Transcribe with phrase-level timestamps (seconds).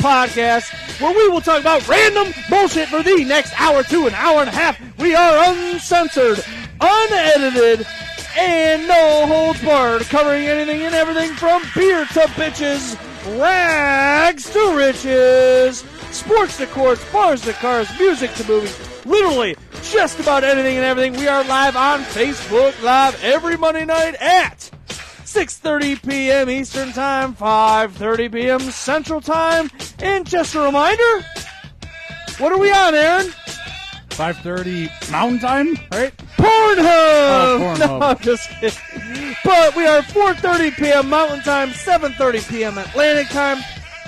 [0.00, 4.40] Podcast, where we will talk about random bullshit for the next hour to an hour
[4.40, 4.80] and a half.
[4.98, 6.42] We are uncensored,
[6.80, 7.86] unedited,
[8.38, 12.96] and no holds barred, covering anything and everything from beer to bitches,
[13.38, 20.44] rags to riches, sports to courts, bars to cars, music to movies, literally just about
[20.44, 21.12] anything and everything.
[21.14, 24.69] We are live on Facebook Live every Monday night at
[25.34, 26.50] 6:30 p.m.
[26.50, 28.60] Eastern Time, 5:30 p.m.
[28.60, 29.70] Central Time.
[30.00, 31.24] And just a reminder,
[32.38, 33.26] what are we on, Aaron?
[34.08, 36.12] 5:30 Mountain Time, right?
[36.36, 36.80] Pornhub.
[36.80, 37.78] Oh, Pornhub.
[38.00, 39.36] No, I'm just kidding.
[39.44, 41.08] But we are 4:30 p.m.
[41.08, 42.76] Mountain Time, 7:30 p.m.
[42.78, 43.58] Atlantic Time.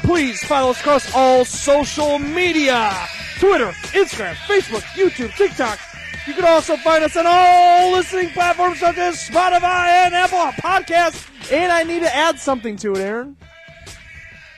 [0.02, 2.92] Please follow us across all social media:
[3.38, 5.78] Twitter, Instagram, Facebook, YouTube, TikTok.
[6.26, 11.26] You can also find us on all listening platforms such as Spotify and Apple Podcasts.
[11.52, 13.36] And I need to add something to it, Aaron.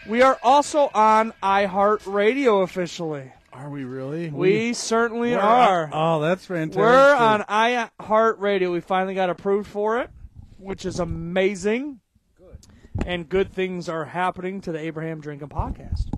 [0.07, 3.33] We are also on iHeartRadio officially.
[3.53, 4.29] Are we really?
[4.29, 5.85] We certainly we're are.
[5.85, 6.81] on- oh, that's fantastic.
[6.81, 8.71] We're on iHeartRadio.
[8.71, 10.11] We finally got approved for it,
[10.59, 12.01] which is amazing.
[12.37, 12.59] Good.
[13.07, 16.13] And good things are happening to the Abraham Drinking Podcast.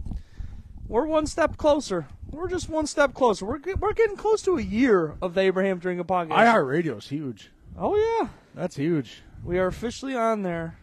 [0.89, 2.07] We're one step closer.
[2.31, 3.45] We're just one step closer.
[3.45, 6.31] We're get, we're getting close to a year of the Abraham Drinking Podcast.
[6.31, 7.51] iHeartRadio is huge.
[7.79, 9.23] oh yeah, That's huge.
[9.45, 10.79] we are officially on there.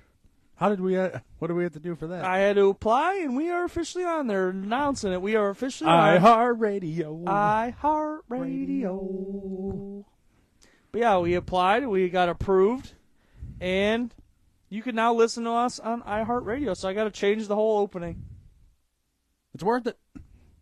[0.55, 0.97] How did we?
[0.97, 2.23] Uh, what do we have to do for that?
[2.25, 4.49] I had to apply, and we are officially on there.
[4.49, 6.21] Announcing it, we are officially on.
[6.21, 7.23] iHeartRadio.
[7.23, 10.05] iHeartRadio.
[10.91, 12.93] But yeah, we applied, we got approved,
[13.59, 14.13] and
[14.69, 16.77] you can now listen to us on iHeartRadio.
[16.77, 18.23] So I got to change the whole opening.
[19.53, 19.97] It's worth it.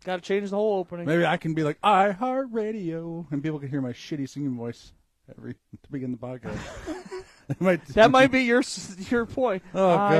[0.04, 1.06] Got to change the whole opening.
[1.06, 4.92] Maybe I can be like iHeartRadio, and people can hear my shitty singing voice
[5.36, 6.58] every to begin the podcast.
[7.48, 8.62] It might- That might be your
[9.10, 9.62] your point.
[9.74, 10.12] Oh, God.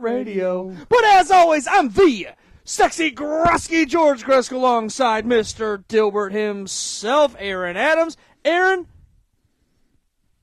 [0.00, 0.74] iHeartRadio.
[0.88, 2.28] But as always, I'm the
[2.64, 5.84] sexy Grusky George Grusk alongside Mr.
[5.88, 8.16] Dilbert himself, Aaron Adams.
[8.46, 8.86] Aaron,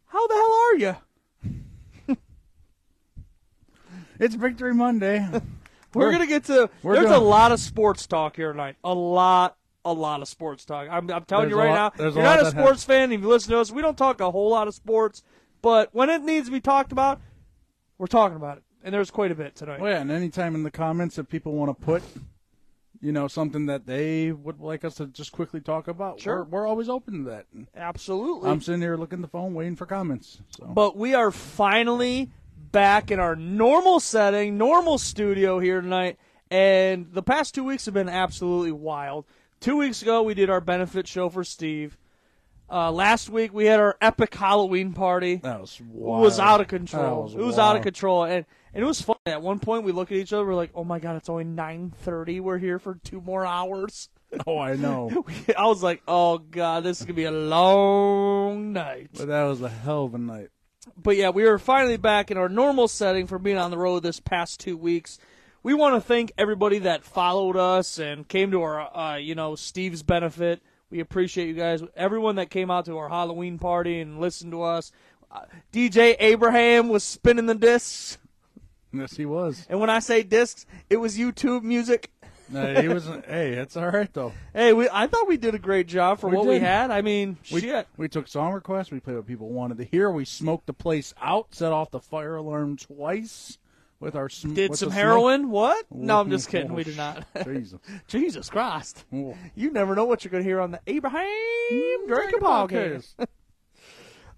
[0.06, 0.96] how the hell are you?
[4.20, 5.28] It's Victory Monday.
[5.94, 6.70] We're, We're- gonna get to.
[6.84, 8.76] There's a lot of sports talk here tonight.
[8.84, 10.88] A lot, a lot of sports talk.
[10.92, 12.04] I'm, I'm telling There's you right lot- now.
[12.10, 13.12] You're not a sports fan.
[13.12, 15.24] If you listen to us, we don't talk a whole lot of sports.
[15.62, 17.20] But when it needs to be talked about,
[17.98, 19.80] we're talking about it, and there's quite a bit tonight.
[19.80, 22.04] well, yeah, and anytime in the comments if people want to put,
[23.02, 26.44] you know, something that they would like us to just quickly talk about, Sure.
[26.44, 27.46] we're, we're always open to that.
[27.76, 28.50] Absolutely.
[28.52, 30.40] I'm sitting here looking at the phone, waiting for comments.
[30.60, 30.66] So.
[30.66, 32.30] but we are finally
[32.72, 36.18] back in our normal setting, normal studio here tonight.
[36.50, 39.26] And the past two weeks have been absolutely wild.
[39.60, 41.98] Two weeks ago, we did our benefit show for Steve.
[42.70, 45.38] Uh, last week, we had our epic Halloween party.
[45.38, 47.24] That was It was out of control.
[47.24, 49.16] was it was out of control, and and it was fun.
[49.26, 50.46] At one point, we look at each other.
[50.46, 52.42] We're like, "Oh my god, it's only nine thirty.
[52.42, 54.10] We're here for two more hours."
[54.46, 55.24] Oh, I know.
[55.58, 59.62] I was like, "Oh god, this is gonna be a long night." but that was
[59.62, 60.50] a hell of a night.
[60.96, 64.04] But yeah, we are finally back in our normal setting for being on the road
[64.04, 65.20] this past two weeks.
[65.64, 69.56] We want to thank everybody that followed us and came to our, uh, you know,
[69.56, 70.62] Steve's benefit.
[70.90, 71.82] We appreciate you guys.
[71.96, 74.92] Everyone that came out to our Halloween party and listened to us.
[75.30, 75.42] Uh,
[75.74, 78.18] DJ Abraham was spinning the discs.
[78.94, 79.66] Yes, he was.
[79.70, 82.12] And when I say discs, it was YouTube music.
[82.54, 83.06] Uh, he was.
[83.28, 84.32] hey, it's all right though.
[84.54, 86.62] Hey, we I thought we did a great job for We what we did.
[86.64, 86.92] had.
[86.92, 87.88] I mean, We, shit.
[87.98, 88.92] we took song requests.
[88.92, 90.10] We played what people wanted to hear.
[90.12, 91.48] We smoked the place out.
[91.54, 93.58] Set off the fire alarm twice
[94.00, 94.30] with our.
[94.30, 95.04] Sm- Did with some the smoke.
[95.04, 95.50] heroin?
[95.50, 95.86] What?
[95.92, 96.74] No, I'm just kidding.
[96.74, 97.26] We did not.
[97.46, 97.80] Jesus.
[98.08, 99.04] Jesus Christ.
[99.14, 99.36] Oh.
[99.56, 101.28] You never know what you're going to hear on the Abraham
[101.70, 103.08] Drinking Drinking Podcast.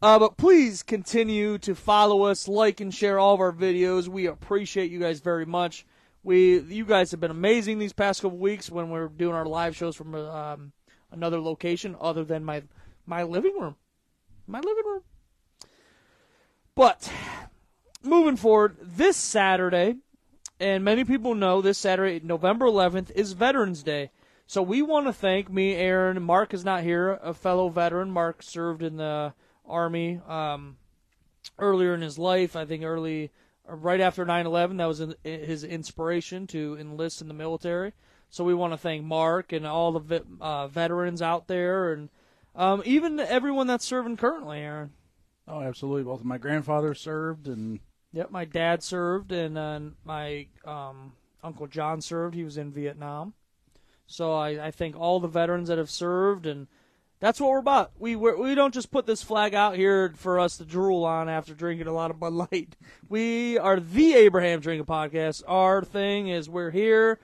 [0.02, 4.08] Uh, but please continue to follow us, like and share all of our videos.
[4.08, 5.86] We appreciate you guys very much.
[6.30, 9.76] We, you guys have been amazing these past couple weeks when we're doing our live
[9.76, 10.74] shows from um,
[11.10, 12.62] another location other than my
[13.08, 13.78] my living room,
[14.46, 15.02] my living room.
[16.76, 17.12] But
[18.04, 19.96] moving forward, this Saturday,
[20.60, 24.12] and many people know this Saturday, November 11th, is Veterans Day.
[24.46, 26.22] So we want to thank me, Aaron.
[26.22, 28.12] Mark is not here, a fellow veteran.
[28.12, 29.34] Mark served in the
[29.66, 30.78] Army um,
[31.58, 32.56] earlier in his life.
[32.56, 33.32] I think early,
[33.70, 37.94] right after 9/11, that was his inspiration to enlist in the military.
[38.30, 42.10] So we want to thank Mark and all the uh, veterans out there, and
[42.56, 44.92] um, even everyone that's serving currently, Aaron.
[45.48, 46.04] Oh, absolutely.
[46.04, 47.80] Both of my grandfathers served, and
[48.12, 51.14] Yep, my dad served, and uh, my um,
[51.44, 52.34] uncle John served.
[52.34, 53.34] He was in Vietnam.
[54.08, 56.68] So I, I thank all the veterans that have served, and
[57.20, 57.92] That's what we're about.
[58.00, 61.28] We we're, we don't just put this flag out here for us to drool on
[61.28, 62.78] after drinking a lot of Bud Light.
[63.10, 65.44] We are the Abraham Drinking Podcast.
[65.46, 67.20] Our thing is we're here,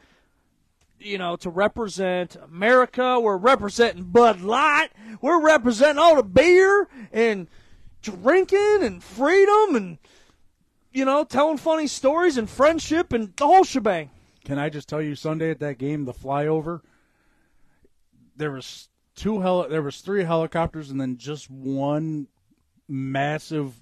[1.00, 3.22] you know, to represent America.
[3.22, 4.90] We're representing Bud Light.
[5.22, 7.48] We're representing all the beer and
[8.02, 9.98] drinking and freedom and
[10.92, 14.10] you know telling funny stories and friendship and the whole shebang.
[14.44, 16.82] Can I just tell you, Sunday at that game, the flyover,
[18.36, 22.28] there was two heli- there was three helicopters and then just one
[22.88, 23.82] massive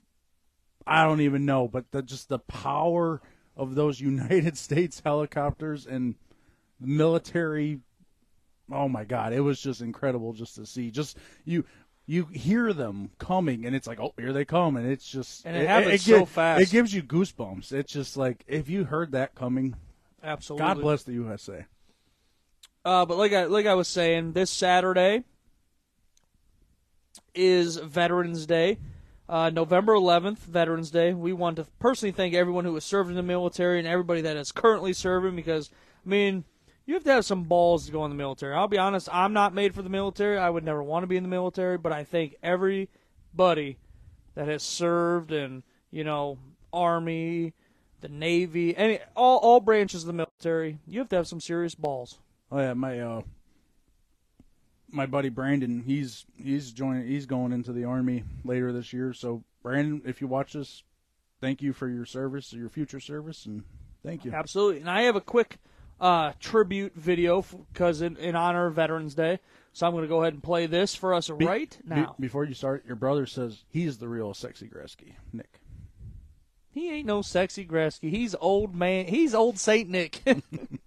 [0.86, 3.22] I don't even know, but the, just the power
[3.56, 6.16] of those United States helicopters and
[6.80, 7.80] military
[8.72, 10.92] oh my god, it was just incredible just to see.
[10.92, 11.66] Just you
[12.06, 15.56] you hear them coming and it's like, "Oh, here they come." And it's just And
[15.56, 16.62] it happens so gi- fast.
[16.62, 17.72] It gives you goosebumps.
[17.72, 19.76] It's just like if you heard that coming,
[20.24, 20.68] Absolutely.
[20.68, 21.66] God bless the USA.
[22.86, 25.24] Uh, but like I like I was saying, this Saturday
[27.34, 28.78] is Veterans Day,
[29.30, 31.14] uh, November 11th, Veterans Day.
[31.14, 34.36] We want to personally thank everyone who has served in the military and everybody that
[34.36, 35.70] is currently serving because
[36.06, 36.44] I mean
[36.86, 38.54] you have to have some balls to go in the military.
[38.54, 40.38] I'll be honest, I'm not made for the military.
[40.38, 43.78] I would never want to be in the military, but I thank everybody
[44.36, 46.38] that has served in you know
[46.74, 47.54] Army,
[48.02, 50.80] the Navy, any all all branches of the military.
[50.86, 52.20] You have to have some serious balls.
[52.54, 53.22] Oh yeah, my uh,
[54.92, 59.12] my buddy Brandon, he's he's joining, he's going into the army later this year.
[59.12, 60.84] So Brandon, if you watch this,
[61.42, 63.64] thank you for your service, your future service, and
[64.06, 64.32] thank you.
[64.34, 64.82] Absolutely.
[64.82, 65.58] And I have a quick
[66.00, 69.40] uh, tribute video because in, in honor of Veterans Day.
[69.72, 72.16] So I'm going to go ahead and play this for us Be- right be- now.
[72.20, 75.60] before you start, your brother says he's the real sexy Gretzky, Nick.
[76.70, 78.12] he ain't no sexy Gretzky.
[78.12, 79.08] He's old man.
[79.08, 80.22] He's old Saint Nick.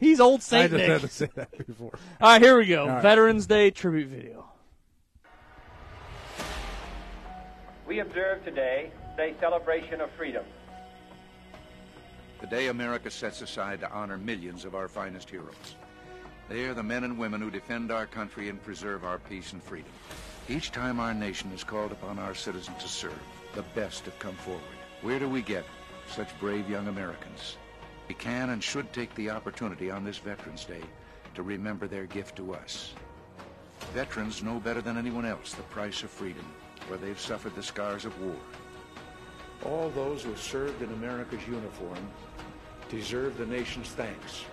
[0.00, 0.90] He's old Saint I Saint just Nick.
[0.90, 1.98] had to say that before.
[2.20, 2.86] All right, here we go.
[2.86, 3.02] right.
[3.02, 4.44] Veterans Day tribute video.
[7.86, 10.44] We observe today a celebration of freedom.
[12.40, 15.76] The day America sets aside to honor millions of our finest heroes.
[16.48, 19.62] They are the men and women who defend our country and preserve our peace and
[19.62, 19.90] freedom.
[20.48, 23.18] Each time our nation is called upon our citizens to serve,
[23.54, 24.62] the best have come forward.
[25.02, 25.64] Where do we get
[26.08, 27.56] such brave young Americans?
[28.08, 30.82] We can and should take the opportunity on this Veterans Day
[31.34, 32.94] to remember their gift to us.
[33.92, 36.44] Veterans know better than anyone else the price of freedom,
[36.88, 38.36] where they've suffered the scars of war.
[39.64, 41.98] All those who have served in America's uniform
[42.88, 44.44] deserve the nation's thanks.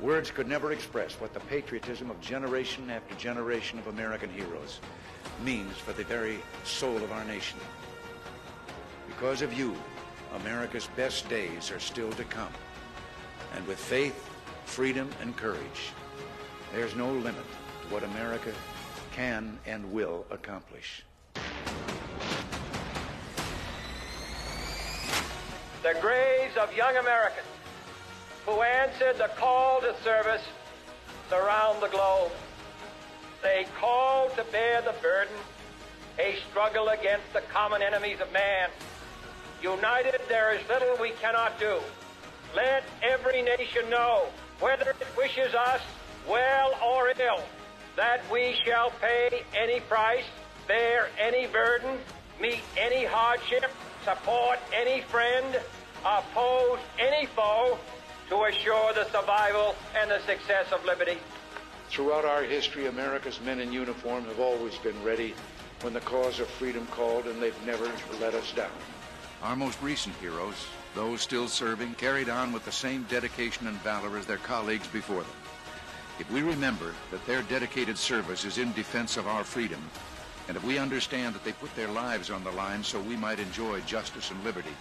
[0.00, 4.80] Words could never express what the patriotism of generation after generation of American heroes
[5.44, 7.58] means for the very soul of our nation.
[9.08, 9.74] Because of you,
[10.36, 12.52] America's best days are still to come.
[13.54, 14.28] And with faith,
[14.64, 15.92] freedom, and courage,
[16.72, 17.44] there's no limit
[17.82, 18.52] to what America
[19.12, 21.02] can and will accomplish.
[25.82, 27.46] The graves of young Americans
[28.44, 30.42] who answered the call to service
[31.32, 32.32] around the globe.
[33.42, 35.34] They called to bear the burden,
[36.18, 38.70] a struggle against the common enemies of man.
[39.62, 41.78] United, there is little we cannot do.
[42.54, 44.26] Let every nation know,
[44.60, 45.80] whether it wishes us
[46.28, 47.42] well or ill,
[47.96, 50.24] that we shall pay any price,
[50.66, 51.98] bear any burden,
[52.40, 53.70] meet any hardship,
[54.04, 55.60] support any friend,
[56.04, 57.78] oppose any foe
[58.28, 61.18] to assure the survival and the success of liberty.
[61.88, 65.34] Throughout our history, America's men in uniform have always been ready
[65.80, 67.90] when the cause of freedom called, and they've never
[68.20, 68.70] let us down.
[69.42, 70.66] Our most recent heroes,
[70.98, 75.20] those still serving, carried on with the same dedication and valor as their colleagues before
[75.20, 75.30] them.
[76.18, 79.80] If we remember that their dedicated service is in defense of our freedom,
[80.48, 83.38] and if we understand that they put their lives on the line so we might
[83.38, 84.74] enjoy justice and liberty,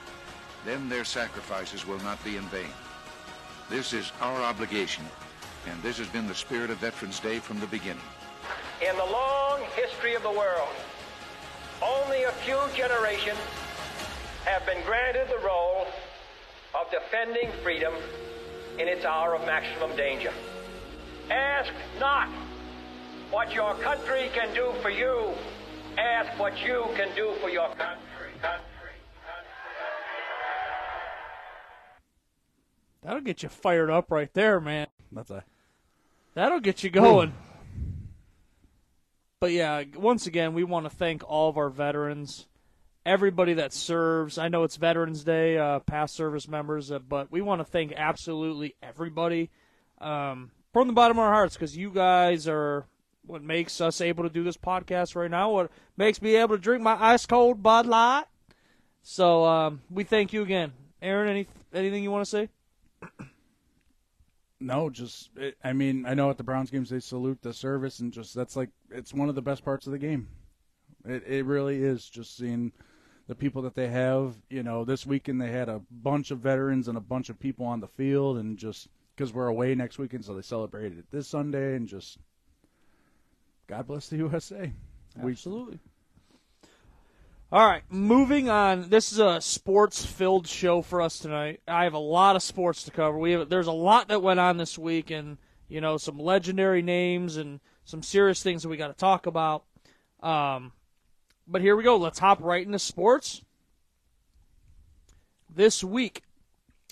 [0.65, 2.73] then their sacrifices will not be in vain.
[3.69, 5.05] This is our obligation,
[5.69, 8.01] and this has been the spirit of Veterans Day from the beginning.
[8.81, 10.73] In the long history of the world,
[11.79, 13.37] only a few generations
[14.45, 15.85] have been granted the role
[16.79, 17.93] of defending freedom
[18.79, 20.31] in its hour of maximum danger.
[21.29, 22.29] Ask not
[23.31, 25.31] what your country can do for you.
[25.97, 28.31] Ask what you can do for your country.
[28.41, 28.63] country.
[33.01, 34.87] That'll get you fired up right there, man.
[35.11, 35.43] That's a
[36.33, 37.33] That'll get you going.
[39.39, 42.45] But yeah, once again, we want to thank all of our veterans,
[43.07, 44.37] everybody that serves.
[44.37, 47.93] I know it's Veterans Day, uh, past service members, uh, but we want to thank
[47.95, 49.49] absolutely everybody
[49.99, 52.85] um, from the bottom of our hearts because you guys are
[53.25, 55.49] what makes us able to do this podcast right now.
[55.51, 58.25] What makes me able to drink my ice cold Bud Light.
[59.03, 61.29] So um, we thank you again, Aaron.
[61.29, 62.49] Any anything you want to say?
[64.59, 65.29] No, just
[65.63, 68.55] I mean, I know at the Browns games they salute the service and just that's
[68.55, 70.27] like it's one of the best parts of the game.
[71.05, 72.73] It it really is just seeing
[73.27, 74.35] the people that they have.
[74.49, 77.65] You know, this weekend they had a bunch of veterans and a bunch of people
[77.65, 81.27] on the field, and just because we're away next weekend, so they celebrated it this
[81.27, 82.17] Sunday, and just
[83.67, 84.71] God bless the USA.
[85.21, 85.79] Absolutely.
[87.49, 88.89] All right, moving on.
[88.89, 91.61] This is a sports-filled show for us tonight.
[91.65, 93.17] I have a lot of sports to cover.
[93.17, 95.37] We have there's a lot that went on this week, and
[95.69, 99.63] you know some legendary names and some serious things that we got to talk about.
[100.21, 100.73] Um,
[101.47, 101.97] but here we go.
[101.97, 103.41] Let's hop right into sports.
[105.53, 106.23] This week,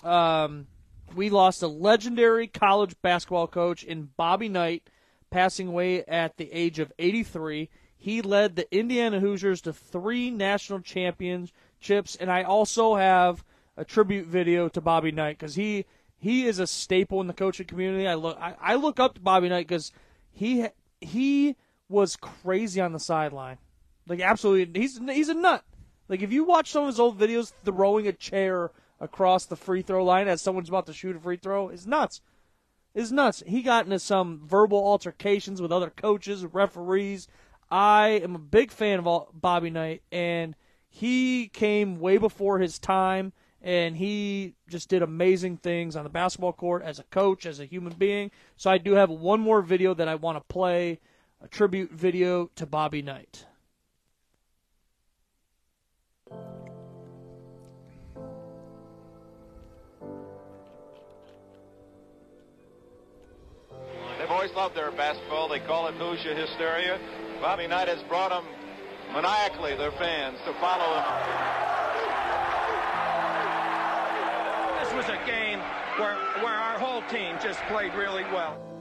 [0.04, 0.68] um,
[1.16, 4.90] we lost a legendary college basketball coach in Bobby Knight,
[5.30, 7.70] passing away at the age of 83.
[7.98, 13.44] He led the Indiana Hoosiers to three national championships, and I also have
[13.78, 15.86] a tribute video to Bobby Knight because he
[16.18, 18.08] he is a staple in the coaching community.
[18.08, 19.92] I look I, I look up to Bobby Knight because
[20.32, 20.68] he
[21.02, 21.56] he
[21.90, 23.58] was crazy on the sideline,
[24.08, 24.80] like absolutely.
[24.80, 25.64] He's he's a nut.
[26.08, 29.82] Like if you watch some of his old videos throwing a chair across the free
[29.82, 32.22] throw line as someone's about to shoot a free throw, it's nuts.
[32.94, 33.44] It's nuts.
[33.46, 37.28] He got into some verbal altercations with other coaches, referees.
[37.70, 40.56] I am a big fan of Bobby Knight, and
[40.88, 46.54] he came way before his time, and he just did amazing things on the basketball
[46.54, 48.32] court as a coach, as a human being.
[48.56, 51.00] So I do have one more video that I want to play,
[51.42, 53.46] a tribute video to Bobby Knight.
[64.36, 65.48] Always loved their basketball.
[65.48, 67.00] They call it Hoosier hysteria.
[67.40, 68.44] Bobby Knight has brought them
[69.14, 71.06] maniacally, their fans, to follow him.
[74.84, 75.60] This was a game
[75.96, 78.75] where, where our whole team just played really well.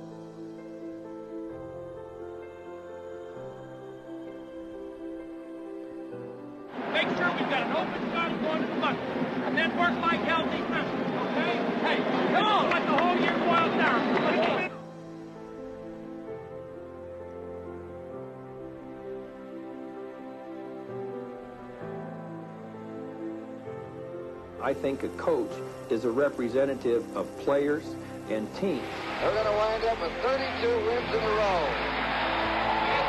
[24.74, 25.54] I think a coach
[25.88, 27.94] is a representative of players
[28.26, 28.82] and teams.
[29.22, 31.62] They're going to wind up with 32 wins in a row.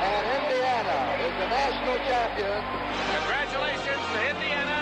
[0.05, 2.62] And Indiana is the national champion.
[3.17, 4.77] Congratulations to Indiana.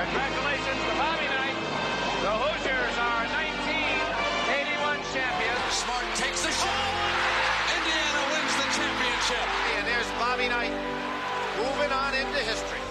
[0.00, 1.58] Congratulations to Bobby Knight.
[2.24, 5.60] The Hoosiers are 1981 champions.
[5.76, 6.88] Smart takes the shot.
[7.68, 9.46] Indiana wins the championship.
[9.76, 10.72] And there's Bobby Knight
[11.60, 12.87] moving on into history.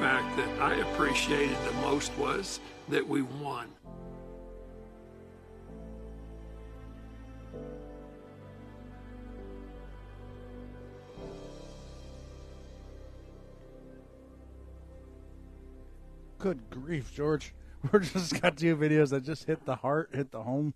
[0.00, 3.68] Fact that I appreciated the most was that we won.
[16.38, 17.52] Good grief, George.
[17.92, 20.72] We're just got two videos that just hit the heart, hit the home.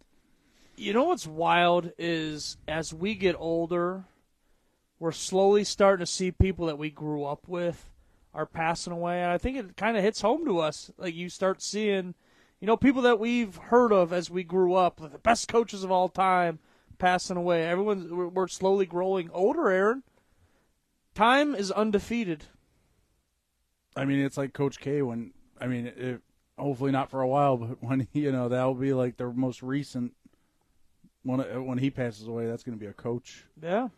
[0.76, 4.04] You know what's wild is as we get older,
[4.98, 7.88] we're slowly starting to see people that we grew up with
[8.34, 9.22] are passing away.
[9.22, 10.90] And I think it kind of hits home to us.
[10.98, 12.14] Like you start seeing,
[12.60, 15.90] you know, people that we've heard of as we grew up, the best coaches of
[15.90, 16.58] all time,
[16.98, 17.66] passing away.
[17.66, 19.70] Everyone's we're we're slowly growing older.
[19.70, 20.02] Aaron,
[21.14, 22.44] time is undefeated.
[23.96, 26.20] I mean, it's like Coach K when I mean, it,
[26.58, 30.12] hopefully not for a while, but when you know that'll be like the most recent
[31.22, 32.46] when uh, when he passes away.
[32.46, 33.44] That's going to be a coach.
[33.62, 33.88] Yeah,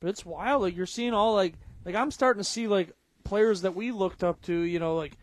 [0.00, 0.62] but it's wild.
[0.62, 2.92] Like you're seeing all like like I'm starting to see like
[3.28, 4.60] players that we looked up to.
[4.60, 5.16] You know, like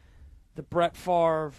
[0.55, 1.51] the Brett Favre.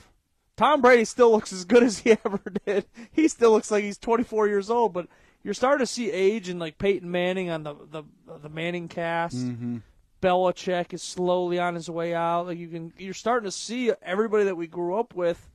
[0.56, 2.86] Tom Brady still looks as good as he ever did.
[3.12, 5.06] He still looks like he's 24 years old, but
[5.42, 8.02] you're starting to see age and like Peyton Manning on the the
[8.40, 9.36] the Manning cast.
[9.36, 9.78] Mm-hmm.
[10.22, 12.46] Belichick is slowly on his way out.
[12.46, 15.50] Like you can, you're starting to see everybody that we grew up with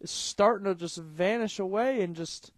[0.00, 2.52] is starting to just vanish away and just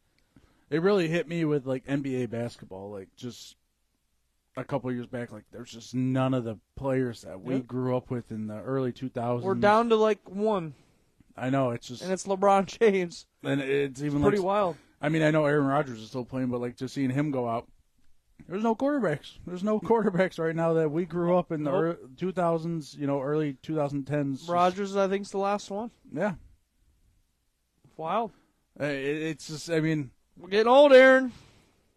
[0.70, 3.56] It really hit me with like NBA basketball, like just
[4.56, 5.32] a couple years back.
[5.32, 7.66] Like there's just none of the players that we Yep.
[7.66, 9.42] grew up with in the early 2000s.
[9.42, 10.74] we're down to like one,
[11.36, 13.26] I know it's just and it's LeBron James.
[13.42, 14.76] and it's even Pretty like, wild.
[15.00, 17.48] I mean, I know Aaron Rodgers is still playing, but like just seeing him go
[17.48, 17.66] out,
[18.48, 19.38] there's no quarterbacks.
[19.46, 21.82] There's no quarterbacks right now that we grew up in the Nope.
[21.82, 21.98] ear
[22.32, 24.48] 2000s, you know, early 2010s.
[24.48, 25.90] Rodgers, I think, is the last one.
[26.12, 26.34] yeah.
[27.96, 28.32] Wild.
[28.80, 28.92] Uh, it,
[29.22, 31.32] it's just, I mean, We're getting old, Aaron.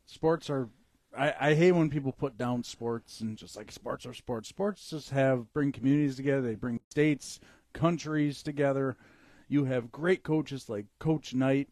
[0.06, 0.70] sports are.
[1.18, 4.50] I, I hate when people put down sports and just like sports are sports.
[4.50, 6.42] Sports just have bring communities together.
[6.42, 7.40] They bring states,
[7.74, 8.98] countries together.
[9.48, 11.70] You have great coaches like Coach Knight,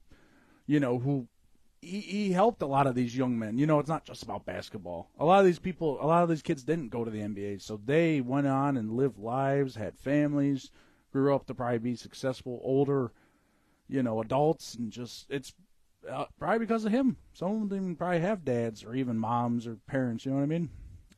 [0.68, 1.28] you know, who
[1.82, 3.58] he, he helped a lot of these young men.
[3.58, 5.10] You know, it's not just about basketball.
[5.20, 7.62] A lot of these people, a lot of these kids didn't go to the NBA,
[7.62, 10.70] so they went on and lived lives, had families,
[11.12, 13.12] grew up to probably be successful older,
[13.90, 15.54] you know, adults, and just it's
[16.10, 17.17] uh, probably because of him.
[17.34, 20.25] Some of them probably have dads or even moms or parents.
[20.25, 20.70] You know what I mean?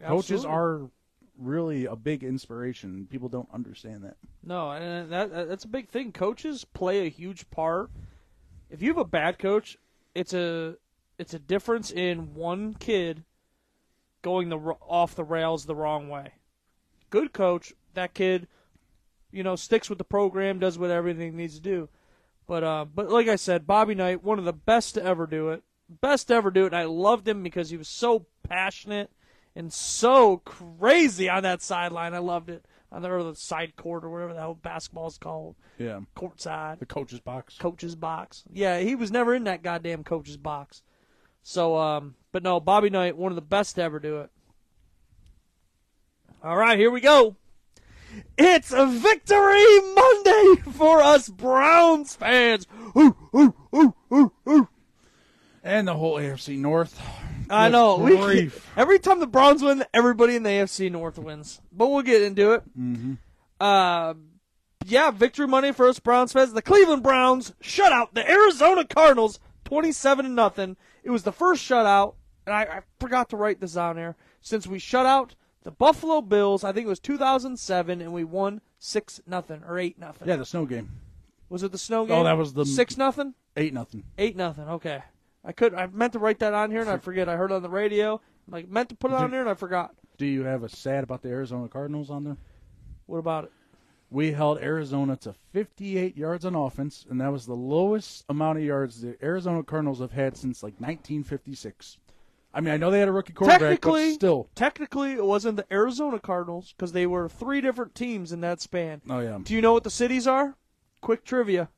[0.01, 0.89] Coaches are
[1.37, 3.07] really a big inspiration.
[3.09, 4.17] People don't understand that.
[4.43, 6.11] No, and that that's a big thing.
[6.11, 7.89] Coaches play a huge part.
[8.69, 9.77] If you have a bad coach,
[10.13, 10.75] it's a
[11.17, 13.23] it's a difference in one kid
[14.21, 16.33] going the off the rails the wrong way.
[17.09, 18.47] Good coach, that kid,
[19.31, 21.89] you know, sticks with the program, does what everything needs to do.
[22.47, 25.49] But uh, but like I said, Bobby Knight, one of the best to ever do
[25.49, 26.67] it, best to ever do it.
[26.67, 29.11] And I loved him because he was so passionate
[29.55, 32.13] and so crazy on that sideline.
[32.13, 35.17] I loved it on the, or the side court or whatever the hell basketball is
[35.17, 37.57] called, Yeah, court side, the coach's box.
[37.57, 38.43] coach's box.
[38.51, 40.83] Yeah, he was never in that goddamn coach's box.
[41.41, 44.29] So, um, but no, Bobby Knight, one of the best to ever do it.
[46.43, 47.35] All right, here we go.
[48.37, 52.67] It's a victory Monday for us Browns fans.
[52.97, 54.67] Ooh, ooh, ooh, ooh, ooh.
[55.63, 56.99] and the whole AFC North.
[57.49, 57.97] I know.
[57.97, 61.61] We, every time the Browns win, everybody in the AFC North wins.
[61.71, 62.63] But we'll get into it.
[62.77, 63.17] Mhm.
[63.59, 64.13] Uh,
[64.85, 66.53] yeah, victory Monday for us Browns fans.
[66.53, 70.77] The Cleveland Browns shut out the Arizona Cardinals, twenty-seven to nothing.
[71.03, 72.15] It was the first shutout,
[72.45, 74.15] and I, I forgot to write this down there.
[74.41, 78.61] Since we shut out the Buffalo Bills, I think it was 2007, and we won
[78.79, 80.27] six nothing or eight nothing.
[80.27, 80.89] Yeah, the snow game.
[81.49, 82.17] Was it the snow oh, game?
[82.17, 83.33] Oh, that was the six nothing.
[83.55, 84.03] eight nothing.
[84.17, 84.67] Eight nothing.
[84.67, 85.03] Okay.
[85.45, 85.73] I could.
[85.73, 87.29] I meant to write that on here, and I forget.
[87.29, 88.21] I heard it on the radio.
[88.47, 89.93] Like meant to put it on there, and I forgot.
[90.17, 92.37] Do you have a sad about the Arizona Cardinals on there?
[93.05, 93.51] What about it?
[94.09, 98.63] We held Arizona to 58 yards on offense, and that was the lowest amount of
[98.63, 101.97] yards the Arizona Cardinals have had since like 1956.
[102.53, 104.49] I mean, I know they had a rookie quarterback, technically, but still.
[104.53, 109.01] technically, it wasn't the Arizona Cardinals because they were three different teams in that span.
[109.09, 109.39] Oh yeah.
[109.43, 110.55] Do you know what the cities are?
[111.01, 111.69] Quick trivia.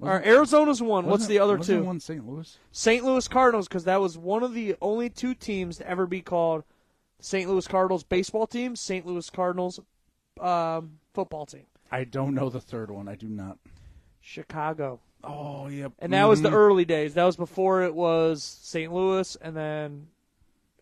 [0.00, 1.06] All Wasn't- right, Arizona's one.
[1.06, 1.84] What's the other two?
[1.84, 2.26] One St.
[2.26, 2.58] Louis.
[2.72, 3.04] St.
[3.04, 6.64] Louis Cardinals, because that was one of the only two teams to ever be called
[7.20, 7.48] St.
[7.48, 9.06] Louis Cardinals baseball team, St.
[9.06, 9.78] Louis Cardinals
[10.40, 11.66] um, football team.
[11.92, 13.06] I don't know the third one.
[13.06, 13.58] I do not.
[14.20, 15.00] Chicago.
[15.24, 15.92] Oh yep.
[16.00, 16.54] And that was the Mhm.
[16.54, 17.14] early days.
[17.14, 18.92] That was before it was St.
[18.92, 20.08] Louis, and then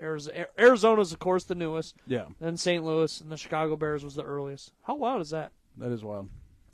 [0.01, 0.47] Arizona.
[0.59, 1.95] Arizona's, of course, the newest.
[2.07, 2.83] Yeah, Then St.
[2.83, 4.73] Louis, and the Chicago Bears was the earliest.
[4.83, 5.53] How wild is that?
[5.77, 6.29] that is wild.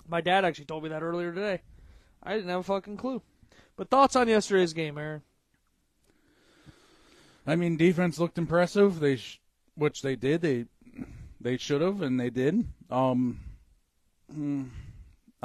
[0.08, 1.62] My dad actually told me that earlier today.
[2.22, 3.22] I didn't have a fucking clue.
[3.76, 5.22] But thoughts on yesterday's game, Aaron?
[7.46, 9.00] I mean, defense looked impressive.
[9.00, 9.40] They, sh-
[9.74, 10.40] which they did.
[10.40, 10.66] They,
[11.40, 12.66] they should have, and they did.
[12.90, 13.40] Um,
[14.32, 14.68] mm,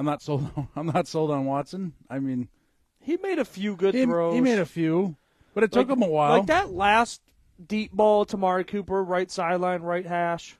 [0.02, 0.50] I'm not sold.
[0.56, 1.94] On, I'm not sold on Watson.
[2.10, 2.48] I mean,
[3.00, 4.34] He made a few good he, throws.
[4.34, 5.16] he made a few,
[5.54, 6.32] but it took Like- him a while.
[6.40, 7.22] Like that last
[7.68, 10.58] deep ball to Amari Cooper, right sideline, right hash,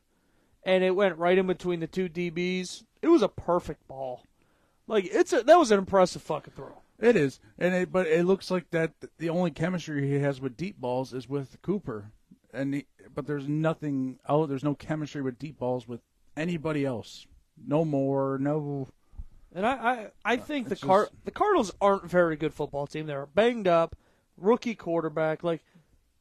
[0.64, 2.84] and it went right in between the two DBs.
[3.02, 4.22] It was a perfect ball.
[4.86, 6.84] Like it's a that was an impressive fucking throw.
[7.00, 10.56] It is, and it, but it looks like that the only chemistry he has with
[10.56, 12.12] deep balls is with Cooper,
[12.54, 14.20] and he, but there's nothing.
[14.30, 16.02] Oh, there's no chemistry with deep balls with
[16.38, 17.26] anybody else.
[17.66, 18.38] No more.
[18.40, 18.88] No.
[19.54, 22.54] And I I, I uh, think the Car- just- the Cardinals aren't a very good
[22.54, 23.06] football team.
[23.08, 23.96] They're banged up,
[24.38, 25.44] rookie quarterback.
[25.44, 25.62] Like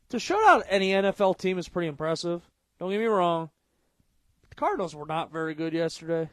[0.09, 2.43] to shut out any NFL team is pretty impressive.
[2.79, 3.51] Don't get me wrong.
[4.49, 6.29] The Cardinals were not very good yesterday.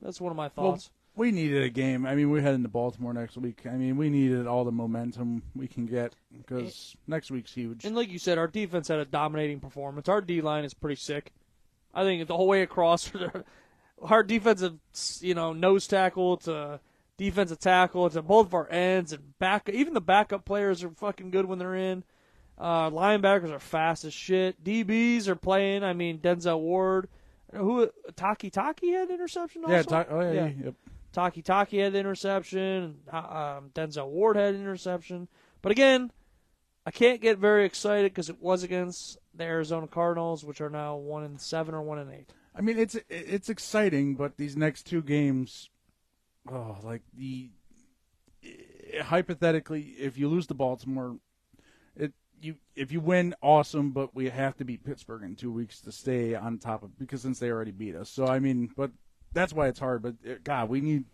[0.00, 0.90] That's one of my Well, thoughts.
[1.16, 2.04] we needed a game.
[2.06, 3.62] I mean, we're heading to Baltimore next week.
[3.66, 7.84] I mean, we needed all the momentum we can get because next week's huge.
[7.84, 10.08] And like you said, our defense had a dominating performance.
[10.08, 11.32] Our D line is pretty sick.
[11.94, 13.10] I think the whole way across,
[14.02, 14.74] our defensive,
[15.20, 16.80] you know, nose tackle to
[17.16, 19.68] defensive tackle to both of our ends and back.
[19.68, 22.04] Even the backup players are fucking good when they're in.
[22.58, 24.62] Uh, linebackers are fast as shit.
[24.62, 25.82] DBs are playing.
[25.84, 27.08] I mean, Denzel Ward,
[27.54, 29.62] who Takitaki had interception.
[29.64, 29.74] Also?
[29.74, 30.74] yeah, ta- oh yeah, yep.
[31.14, 32.98] Takitaki had interception.
[33.12, 35.28] uh, Um, Denzel Ward had an interception.
[35.62, 36.12] But again,
[36.84, 40.96] I can't get very excited because it was against the Arizona Cardinals, which are now
[40.96, 42.30] one and seven or one and eight.
[42.56, 45.68] I mean, it's it's exciting, but these next two games,
[46.50, 47.50] oh, like the
[49.02, 51.18] hypothetically, if you lose to Baltimore,
[51.96, 55.80] it you if you win, awesome, but we have to beat Pittsburgh in two weeks
[55.82, 58.08] to stay on top of because since they already beat us.
[58.08, 58.90] So I mean, but
[59.34, 60.02] that's why it's hard.
[60.02, 61.04] But uh, God, we need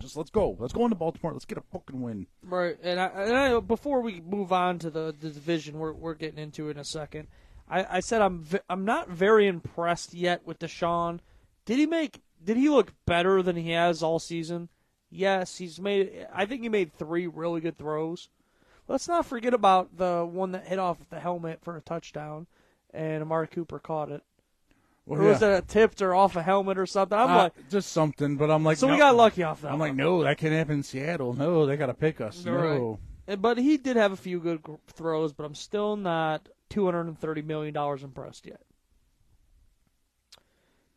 [0.00, 0.56] Just let's go.
[0.58, 1.32] Let's go into Baltimore.
[1.32, 2.26] Let's get a fucking win.
[2.42, 6.14] Right, and, I, and I, before we move on to the, the division, we're we're
[6.14, 7.28] getting into in a second.
[7.68, 11.20] I, I said I'm v- I'm not very impressed yet with Deshaun.
[11.64, 12.20] Did he make?
[12.42, 14.68] Did he look better than he has all season?
[15.10, 16.26] Yes, he's made.
[16.32, 18.28] I think he made three really good throws.
[18.86, 22.46] Let's not forget about the one that hit off the helmet for a touchdown,
[22.92, 24.22] and Amari Cooper caught it.
[25.06, 25.56] Well, or was yeah.
[25.56, 27.16] it a tipped or off a helmet or something?
[27.16, 29.70] I'm Uh, like, just something, but I'm like, so we got lucky off that.
[29.72, 31.32] I'm like, no, that can't happen in Seattle.
[31.34, 32.44] No, they got to pick us.
[32.44, 32.98] No.
[33.28, 37.76] Uh, But he did have a few good throws, but I'm still not $230 million
[37.76, 38.60] impressed yet.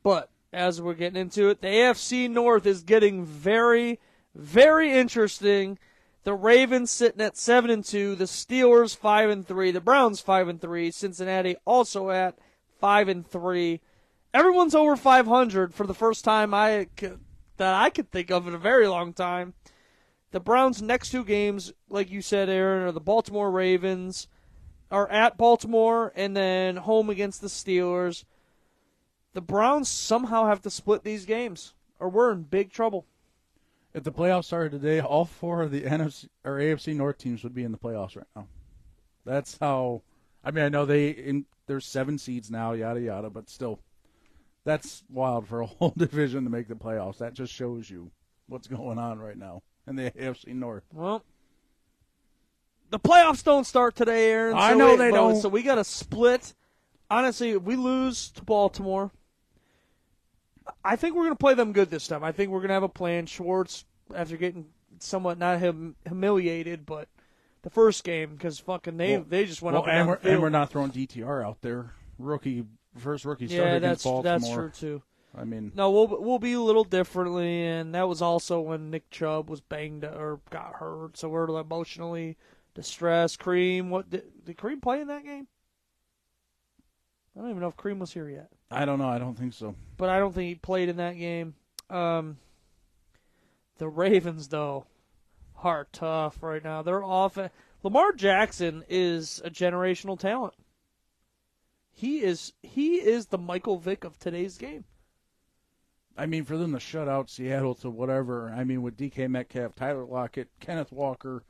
[0.04, 4.00] But as we're getting into it, the AFC North is getting very,
[4.34, 5.78] very interesting.
[6.24, 10.48] The Ravens sitting at seven and two, the Steelers five and three, the Browns five
[10.48, 12.38] and three, Cincinnati also at
[12.80, 13.82] five and three.
[14.34, 17.14] Everyone's over 500 for the first time I c-
[17.58, 19.54] that I could think of in a very long time.
[20.32, 24.28] The Browns' next two games, like you said, Aaron, are the Baltimore Ravens,
[24.92, 28.24] are at Baltimore, and then home against the Steelers.
[29.34, 33.06] The Browns somehow have to split these games, or we're in big trouble.
[33.94, 37.54] If the playoffs started today, all four of the NFC or AFC North teams would
[37.56, 38.48] be in the playoffs right now.
[39.26, 40.04] That's how.
[40.44, 43.80] I mean, I know they in there's seven seeds now, yada yada, but still,
[44.64, 47.18] that's wild for a whole division to make the playoffs.
[47.18, 48.12] That just shows you
[48.48, 50.84] what's going on right now in the AFC North.
[50.94, 51.24] Well,
[52.90, 54.56] the playoffs don't start today, Aaron.
[54.58, 55.36] I know they don't.
[55.36, 56.54] So we got to split.
[57.10, 59.12] Honestly, if we lose to Baltimore,
[60.84, 62.24] I think we're going to play them good this time.
[62.24, 63.26] I think we're going to have a plan.
[63.26, 64.66] Schwartz, after getting
[65.00, 67.08] somewhat not hum- humiliated, but
[67.62, 70.10] the first game because fucking they Well- they just went well, up and, down and,
[70.10, 71.94] the we're, and we're not throwing DTR out there.
[72.20, 72.66] Rookie
[72.98, 74.40] first rookie starter yeah, against that's Baltimore.
[74.40, 75.04] that's true too.
[75.38, 79.12] I mean, No, we'll we'll be a little differently, and that was also when Nick
[79.12, 82.38] Chubb was banged or got hurt, so we're emotionally
[82.78, 83.40] distressed.
[83.40, 85.48] Kareem, what did, did Kareem play in that game?
[87.36, 89.10] I don't even know if Kareem was here yet, I don't know.
[89.10, 89.76] I don't think so.
[89.98, 91.56] but I don't think he played in that game.
[91.90, 92.38] Um,
[93.78, 94.86] the Ravens though
[95.64, 96.82] are tough right now.
[96.82, 97.38] They're off.
[97.84, 100.54] Lamar Jackson is a generational talent.
[101.92, 104.86] He is he is the Michael Vick of today's game.
[106.16, 109.76] I mean, for them to shut out Seattle to whatever, I mean, with DK Metcalf,
[109.76, 111.44] Tyler Lockett, Kenneth Walker,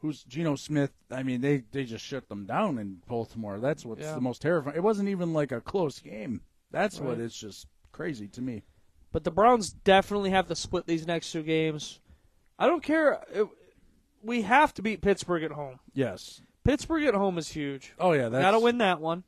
[0.00, 3.58] who's Geno Smith, I mean, they, they just shut them down in Baltimore.
[3.58, 4.14] That's what's Yeah.
[4.14, 4.76] the most terrifying.
[4.76, 6.42] It wasn't even like a close game.
[6.70, 7.20] That's what Right.
[7.20, 8.62] is just crazy to me.
[9.12, 12.00] But the Browns definitely have to split these next two games.
[12.58, 13.22] I don't care.
[13.32, 13.48] It-
[14.22, 15.78] we have to beat Pittsburgh at home.
[15.94, 16.42] Yes.
[16.64, 17.94] Pittsburgh at home is huge.
[17.98, 18.28] Oh, yeah.
[18.28, 19.22] That's, Got to win that one.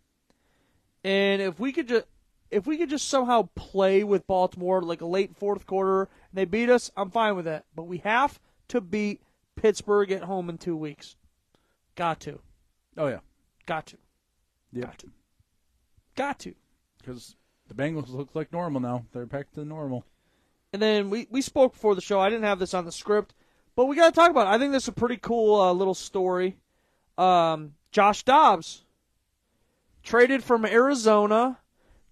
[1.04, 2.04] And if we could just
[2.50, 6.44] if we could just somehow play with Baltimore like a late fourth quarter and they
[6.46, 7.66] beat us, I'm fine with that.
[7.76, 9.20] But we have to beat
[9.58, 11.16] Pittsburgh at home in two weeks.
[11.94, 12.38] Got to.
[12.96, 13.20] Oh, yeah.
[13.66, 13.96] Got to.
[14.72, 14.84] Yep.
[14.84, 15.06] Got to.
[16.16, 16.54] Got to.
[16.98, 17.36] Because
[17.68, 19.04] the Bengals look like normal now.
[19.12, 20.04] They're back to normal.
[20.72, 22.20] And then we, we spoke before the show.
[22.20, 23.34] I didn't have this on the script,
[23.74, 24.50] but we got to talk about it.
[24.50, 26.56] I think this is a pretty cool uh, little story.
[27.16, 28.84] Um, Josh Dobbs
[30.02, 31.58] traded from Arizona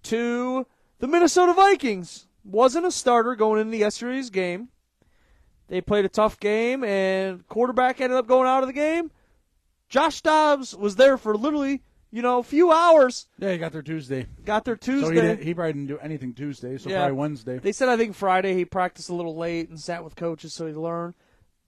[0.04, 0.66] to
[0.98, 2.26] the Minnesota Vikings.
[2.44, 4.68] Wasn't a starter going into yesterday's game.
[5.68, 9.10] They played a tough game, and quarterback ended up going out of the game.
[9.88, 13.26] Josh Dobbs was there for literally, you know, a few hours.
[13.38, 14.26] Yeah, he got there Tuesday.
[14.44, 15.06] Got there Tuesday.
[15.06, 16.98] So he, didn't, he probably didn't do anything Tuesday, so Yeah.
[16.98, 17.58] probably Wednesday.
[17.58, 20.66] They said I think Friday he practiced a little late and sat with coaches so
[20.66, 21.14] he learned.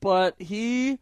[0.00, 0.98] But he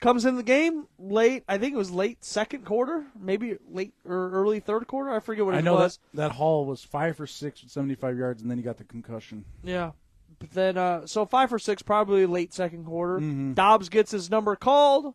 [0.00, 1.44] comes in the game late.
[1.48, 5.10] I think it was late second quarter, maybe late or early third quarter.
[5.10, 5.98] I forget what it I know was.
[6.12, 8.84] that, that Hall was 5 for 6 with 75 yards, and then he got the
[8.84, 9.44] concussion.
[9.64, 9.92] Yeah.
[10.38, 13.18] But then, uh, so five for six, probably late second quarter.
[13.20, 13.54] Mhm.
[13.54, 15.14] Dobbs gets his number called.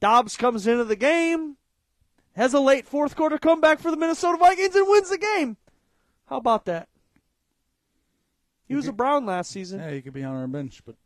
[0.00, 1.56] Dobbs comes into the game,
[2.34, 5.56] has a late fourth quarter comeback for the Minnesota Vikings, and wins the game.
[6.26, 6.88] How about that?
[8.66, 9.78] He was a Brown last season.
[9.78, 10.96] Yeah, he could be on our bench, but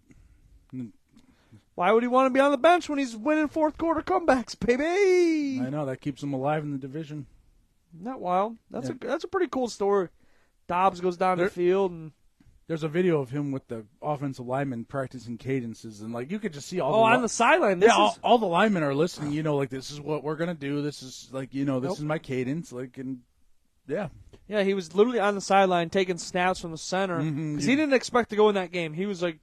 [1.75, 4.59] Why would he want to be on the bench when he's winning fourth quarter comebacks,
[4.67, 5.61] baby?
[5.65, 7.27] I know that keeps him alive in the division.
[7.93, 8.57] Not wild.
[8.71, 8.95] That's Yeah.
[9.03, 10.09] a that's a pretty cool story.
[10.69, 12.13] Dobbs goes down There- the field and
[12.71, 16.53] There's a video of him with the offensive linemen practicing cadences, and like you could
[16.53, 16.95] just see all.
[16.95, 17.81] oh the on li- the sideline.
[17.81, 19.33] This yeah, all, is all the linemen are listening.
[19.33, 20.81] You know, like this is what we're gonna do.
[20.81, 21.99] This is like you know, this Nope.
[21.99, 22.71] is my cadence.
[22.73, 23.23] Like and
[23.89, 24.07] yeah,
[24.47, 24.63] yeah.
[24.63, 27.93] He was literally on the sideline taking snaps from the center because Mhm, he didn't
[27.93, 28.93] expect to go in that game.
[28.93, 29.41] He was like,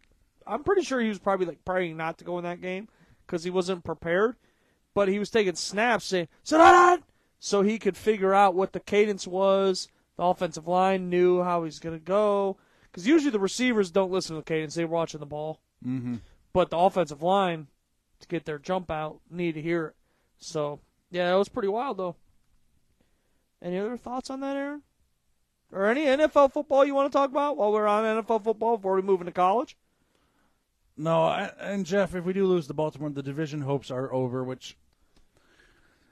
[0.48, 2.88] I'm pretty sure he was probably like praying not to go in that game
[3.26, 4.38] because he wasn't prepared.
[4.94, 7.04] But he was taking snaps saying down
[7.40, 9.90] so he could figure out what the cadence was.
[10.16, 12.56] The offensive line knew how he's gonna go.
[12.98, 15.62] Because usually the receivers don't listen to the cadence; they're watching the ball.
[15.86, 16.16] Mm-hmm.
[16.52, 17.68] But the offensive line,
[18.22, 19.96] to get their jump out, need to hear it.
[20.40, 20.80] So
[21.12, 22.16] yeah, that was pretty wild though.
[23.62, 24.82] Any other thoughts on that, Aaron?
[25.72, 28.96] Or any NFL football you want to talk about while we're on NFL football before
[28.96, 29.78] we move into college?
[30.96, 34.44] No, I, and Jeff, if we do lose the Baltimore, the division hopes are over.
[34.44, 34.76] Which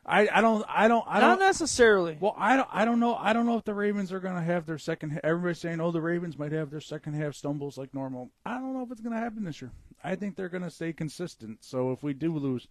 [0.06, 1.48] I, I don't, I don't, I Not don't.
[1.48, 2.18] necessarily.
[2.20, 3.16] Well, I don't, I don't know.
[3.16, 5.20] I don't know if the Ravens are going to have their second.
[5.24, 8.30] Everybody's saying, oh, the Ravens might have their second half stumbles like normal.
[8.46, 9.72] I don't know if it's going to happen this year.
[10.04, 11.64] I think they're going to stay consistent.
[11.64, 12.68] So if we do lose,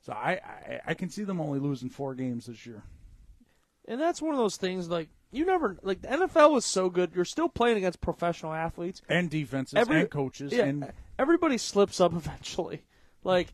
[0.00, 2.82] so I, I, I can see them only losing four games this year.
[3.86, 7.12] And that's one of those things like you never like the NFL was so good.
[7.14, 12.00] You're still playing against professional athletes and defenses Every- and coaches yeah, and everybody slips
[12.00, 12.82] up eventually.
[13.24, 13.52] Like,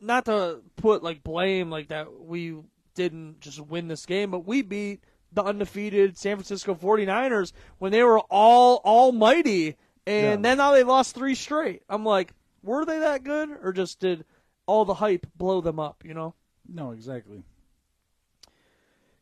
[0.00, 2.56] not to put like blame like that we
[2.94, 5.02] didn't just win this game, but we beat
[5.32, 9.76] the undefeated San Francisco 49ers when they were all almighty,
[10.06, 10.36] and Yeah.
[10.36, 11.82] then now they lost three straight.
[11.88, 14.24] I'm like, were they that good, or just did
[14.66, 16.04] all the hype blow them up?
[16.04, 16.34] You know,
[16.68, 17.42] no, exactly.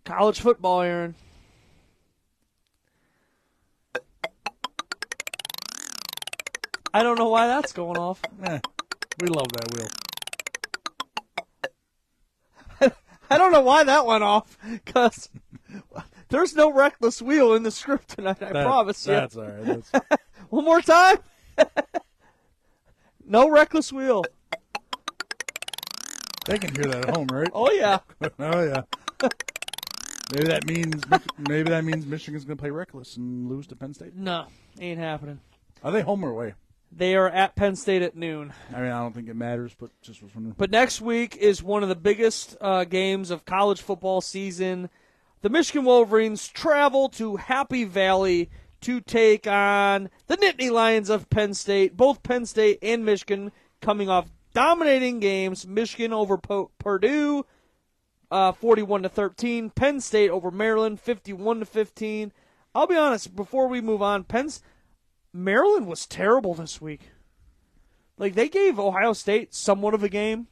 [0.05, 1.15] college football, Aaron.
[6.95, 8.21] I don't know why that's going off.
[8.45, 8.59] Eh,
[9.21, 9.89] we love that wheel.
[13.33, 15.29] I don't know why that went off because
[16.29, 18.43] there's no reckless wheel in the script tonight.
[18.43, 19.13] I That- promise you.
[19.15, 19.65] That's all right.
[19.65, 19.91] That's,
[20.51, 21.17] One more time.
[23.27, 24.25] no reckless wheel.
[26.47, 27.49] they can hear that at home, right?
[27.55, 27.99] Oh yeah.
[28.39, 28.83] oh yeah.
[30.33, 31.03] Maybe that means
[31.49, 34.15] maybe that means Michigan's going to play reckless and lose to Penn State.
[34.15, 34.47] No,
[34.81, 35.41] ain't happening.
[35.83, 36.55] Are they home or away?
[36.95, 38.53] They are at Penn State at noon.
[38.71, 40.55] I mean, I don't think it matters, but just was wondering.
[40.59, 44.91] But next week is one of the biggest uh, games of college football season.
[45.41, 48.51] The Michigan Wolverines travel to Happy Valley
[48.83, 51.97] to take on the Nittany Lions of Penn State.
[51.97, 55.67] Both Penn State and Michigan coming off dominating games.
[55.67, 57.47] Michigan over Po- Purdue,
[58.31, 59.71] uh, 41 to 13.
[59.71, 62.33] Penn State over Maryland, 51 to 15.
[62.75, 63.35] I'll be honest.
[63.35, 64.63] Before we move on, Penn's
[65.33, 67.11] Maryland was terrible this week.
[68.19, 70.47] Like they gave Ohio State somewhat of a game.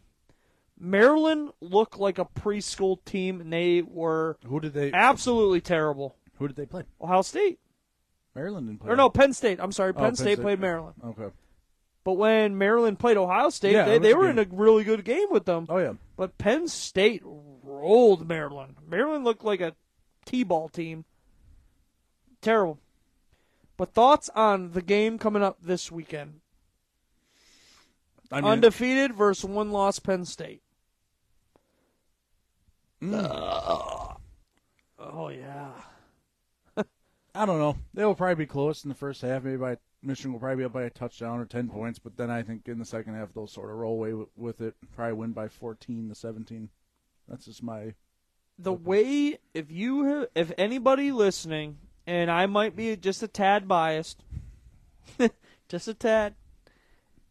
[0.79, 4.93] Maryland looked like a preschool team, and they were Who did they?
[4.93, 6.17] absolutely terrible.
[6.39, 6.85] Who did they play?
[7.01, 7.59] Ohio State,
[8.35, 8.91] Maryland didn't play.
[8.91, 9.61] or no, Penn State.
[9.61, 10.95] I'm sorry, Oh, Penn, State, played Maryland.
[11.05, 11.29] Okay.
[12.03, 15.27] But when Maryland played Ohio State, Yeah, they, they were in a really good game
[15.31, 15.67] with them.
[15.69, 15.93] Oh yeah.
[16.17, 18.77] But Penn State rolled Maryland.
[18.89, 19.75] Maryland looked like a
[20.25, 21.05] T-ball team.
[22.41, 22.79] Terrible.
[23.81, 26.43] But thoughts on the game coming up this weekend?
[28.31, 30.61] I mean, Undefeated versus one loss Penn State.
[33.03, 34.17] mm,
[34.99, 35.71] Oh yeah.
[37.35, 37.79] I don't know.
[37.95, 39.45] They'll probably be close in the first half.
[39.45, 42.31] Maybe by Michigan will probably be up by a touchdown or ten points, but then
[42.31, 44.75] I think in the second half they'll sort of roll away with, it.
[44.95, 46.69] Probably win by fourteen to seventeen.
[47.27, 47.95] That's just my.
[48.59, 54.23] the way if you if anybody listening and I might be just a tad biased
[55.69, 56.35] just a tad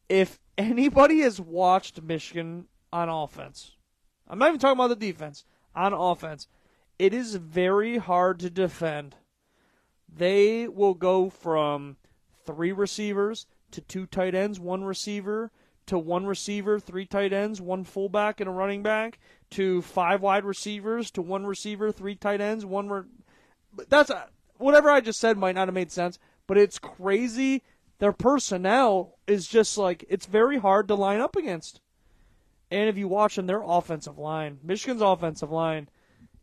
[0.08, 3.76] if anybody has watched Michigan on offense
[4.28, 6.48] I'm not even talking about the defense on offense
[6.98, 9.16] it is very hard to defend
[10.12, 11.98] they will go from
[12.46, 15.52] three receivers to two tight ends, one receiver
[15.86, 19.20] to one receiver, three tight ends, one fullback and a running back
[19.52, 22.90] to five wide receivers to one receiver, three tight ends, one.
[22.90, 23.04] Re-
[23.88, 24.26] that's uh,
[24.60, 27.64] whatever I just said might not have made sense, but it's crazy.
[27.98, 31.82] Their personnel is just like it's very hard to line up against.
[32.72, 35.90] And if you watch them, their offensive line, Michigan's offensive line,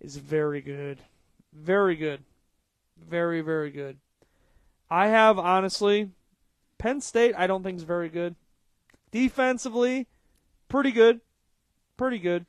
[0.01, 0.99] is very good,
[1.53, 2.25] very good.
[2.97, 3.99] Very, very good.
[4.91, 6.11] I have honestly
[6.79, 8.37] Penn State I don't think is very good.
[9.11, 10.07] Defensively,
[10.69, 11.21] pretty good.
[11.97, 12.47] Pretty good.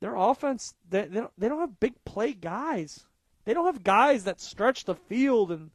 [0.00, 3.06] Their offense they they don't, have big play guys.
[3.44, 5.70] They don't have guys that stretch the field and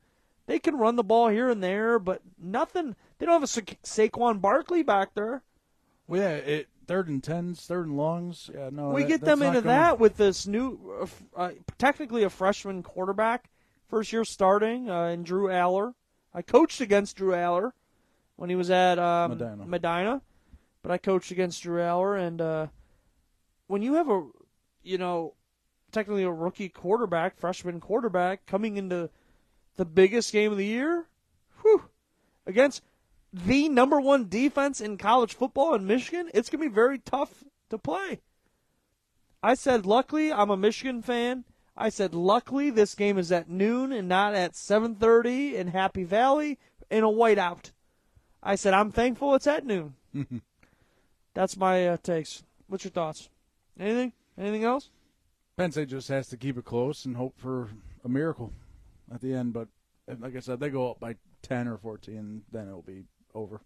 [0.48, 2.96] they can run the ball here and there, but nothing.
[3.18, 5.44] They don't have a Sa- Saquon Barkley back there.
[6.08, 8.50] Well, yeah, it third and tens, third and longs.
[8.52, 11.08] Yeah, no, we that- get them into that with this new, uh,
[11.40, 13.52] uh, technically a freshman quarterback,
[13.88, 15.94] first year starting, uh, in Drew Allar.
[16.34, 17.74] I coached against Drew Allar
[18.38, 19.66] when he was at um, Medina.
[19.68, 20.22] Medina,
[20.82, 22.68] but I coached against Drew Allar, and uh,
[23.68, 24.28] when you have a,
[24.82, 25.36] you know,
[25.92, 29.10] technically a rookie quarterback, freshman quarterback coming into
[29.76, 31.08] the biggest game of the year,
[31.62, 31.86] whew,
[32.46, 32.84] against
[33.32, 37.44] the number one defense in college football in Michigan, it's going to be very tough
[37.70, 38.20] to play.
[39.42, 41.46] I said, luckily, I'm a Michigan fan.
[41.78, 46.60] I said, luckily this game is at noon and not at 7:30 in Happy Valley
[46.90, 47.72] in a whiteout.
[48.44, 49.94] I said, I'm thankful it's at noon.
[51.34, 52.44] That's my uh, takes.
[52.68, 53.30] What's your thoughts?
[53.80, 54.12] Anything?
[54.38, 54.90] Anything else?
[55.60, 57.68] Penn State just has to keep it close and hope for
[58.06, 58.54] a miracle
[59.14, 59.52] at the end.
[59.52, 59.68] But
[60.18, 63.04] like I said, they go up by ten or fourteen, then it'll be
[63.36, 63.60] over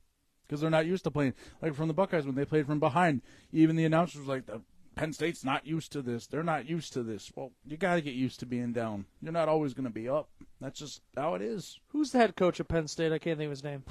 [0.48, 3.22] because they're not used to playing like from the Buckeyes when they played from behind.
[3.52, 4.50] Even the announcers was like,
[4.96, 6.26] "Penn State's not used to this.
[6.26, 9.06] They're not used to this." Well, you got to get used to being down.
[9.22, 10.30] You're not always going to be up.
[10.60, 11.80] That's just how it is.
[11.90, 13.12] Who's the head coach of Penn State?
[13.12, 13.84] I can't think of his name.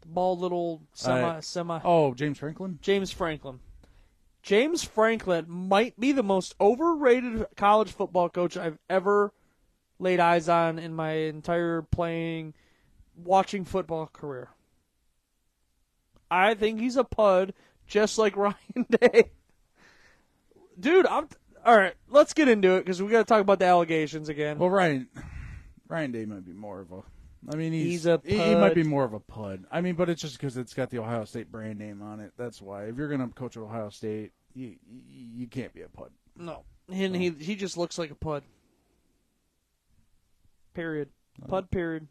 [0.00, 1.80] The bald little semi Uh, semi.
[1.84, 2.78] Oh, James Franklin.
[2.80, 3.60] James Franklin.
[4.46, 9.32] James Franklin might be the most overrated college football coach I've ever
[9.98, 12.54] laid eyes on in my entire playing,
[13.16, 14.50] watching football career.
[16.30, 17.54] I think he's a pud,
[17.88, 19.32] just like Ryan Day.
[20.78, 21.28] Dude, I'm
[21.64, 21.94] all right.
[22.08, 24.60] Let's get into it because we got to talk about the allegations again.
[24.60, 25.08] Well, Ryan
[25.88, 27.02] Ryan Day might be more of a.
[27.50, 29.64] I mean, he's, He's a he, he might be more of a pud.
[29.72, 32.32] I mean, but it's just because it's got the Ohio State brand name on it.
[32.36, 32.84] That's why.
[32.84, 36.10] If you're going to coach at Ohio State, you you can't be a pud.
[36.34, 38.42] No, and he he just looks like a pud.
[40.74, 41.10] Period.
[41.46, 41.70] Pud.
[41.70, 42.08] Period.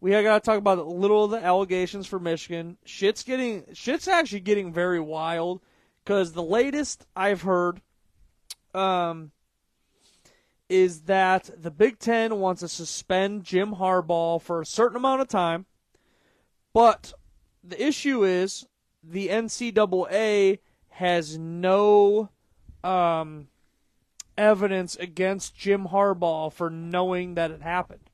[0.00, 2.76] We got to talk about a little of the allegations for Michigan.
[2.84, 5.60] Shit's getting shit's actually getting very wild
[6.04, 7.80] because the latest I've heard,
[8.74, 9.32] um,
[10.68, 15.28] is that the Big Ten wants to suspend Jim Harbaugh for a certain amount of
[15.28, 15.66] time,
[16.72, 17.12] but
[17.64, 18.66] the issue is
[19.02, 20.58] the NCAA
[20.96, 22.30] has no
[22.82, 23.48] um,
[24.38, 28.08] evidence against Jim Harbaugh for knowing that it happened.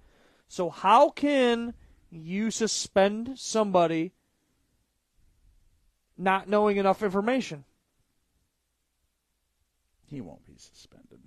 [0.48, 1.74] So how can
[2.10, 4.14] you suspend somebody
[6.18, 7.64] not knowing enough information?
[10.08, 11.20] He won't be suspended.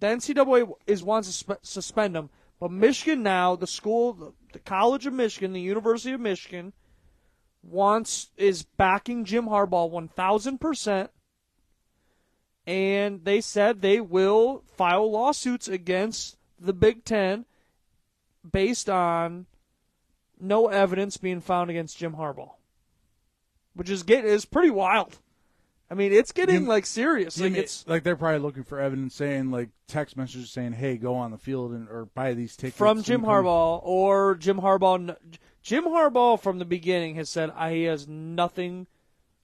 [0.00, 5.04] The NCAA is wants to suspend him, but Michigan now, the school, the, the College
[5.04, 6.72] of Michigan, the University of Michigan,
[7.68, 11.10] wants is backing Jim Harbaugh one thousand percent,
[12.66, 17.44] and they said they will file lawsuits against the Big Ten
[18.50, 19.46] based on
[20.40, 22.52] no evidence being found against Jim Harbaugh,
[23.74, 25.18] which is get is pretty wild.
[25.88, 27.38] I mean, it's getting You- like serious.
[27.40, 30.96] Like mean- it's like they're probably looking for evidence saying like text messages saying, "Hey,
[30.96, 35.16] go on the field and or buy these tickets." from Jim Harbaugh or Jim Harbaugh.
[35.66, 38.86] Jim Harbaugh from the beginning has said uh, he has nothing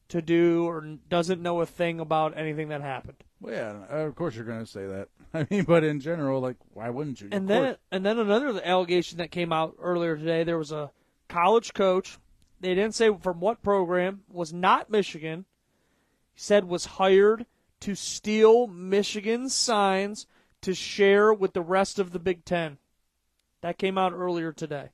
[0.07, 3.17] to do or doesn't know a thing about anything that happened.
[3.41, 5.09] Well, yeah, of course you're going to say that.
[5.35, 7.27] I mean, but in general, like, why wouldn't you?
[7.33, 7.77] And Of then course.
[7.91, 10.45] and then another allegation that came out earlier today.
[10.45, 10.93] There was a
[11.29, 12.19] college coach.
[12.61, 14.21] They didn't say from what program.
[14.31, 15.45] Was not Michigan.
[16.35, 17.47] He said was hired
[17.81, 20.29] to steal Michigan's signs
[20.61, 22.79] to share with the rest of the Big Ten.
[23.61, 24.91] That came out earlier today.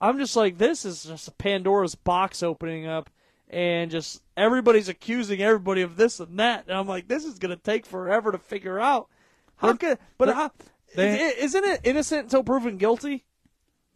[0.00, 3.10] I'm just like, this is just a Pandora's box opening up,
[3.48, 7.56] and just everybody's accusing everybody of this and that, and I'm like, this is gonna
[7.56, 9.08] take forever to figure out.
[9.56, 10.50] How could, but how,
[10.94, 13.24] they- isn't it innocent until proven guilty?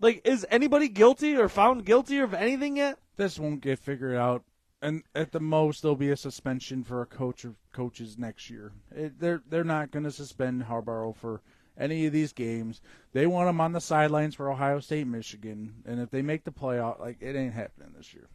[0.01, 2.99] Like, is anybody guilty or found guilty of anything yet?
[3.17, 4.43] this won't get figured out,
[4.83, 8.73] and at the most there'll be a suspension for a coach or coaches next year.
[8.95, 11.41] It, they're they're not going to suspend Harbaugh for
[11.79, 12.81] any of these games.
[13.13, 16.53] They want him on the sidelines for Ohio State, Michigan, and if they make the
[16.53, 18.29] playoff, like it ain't happening this year.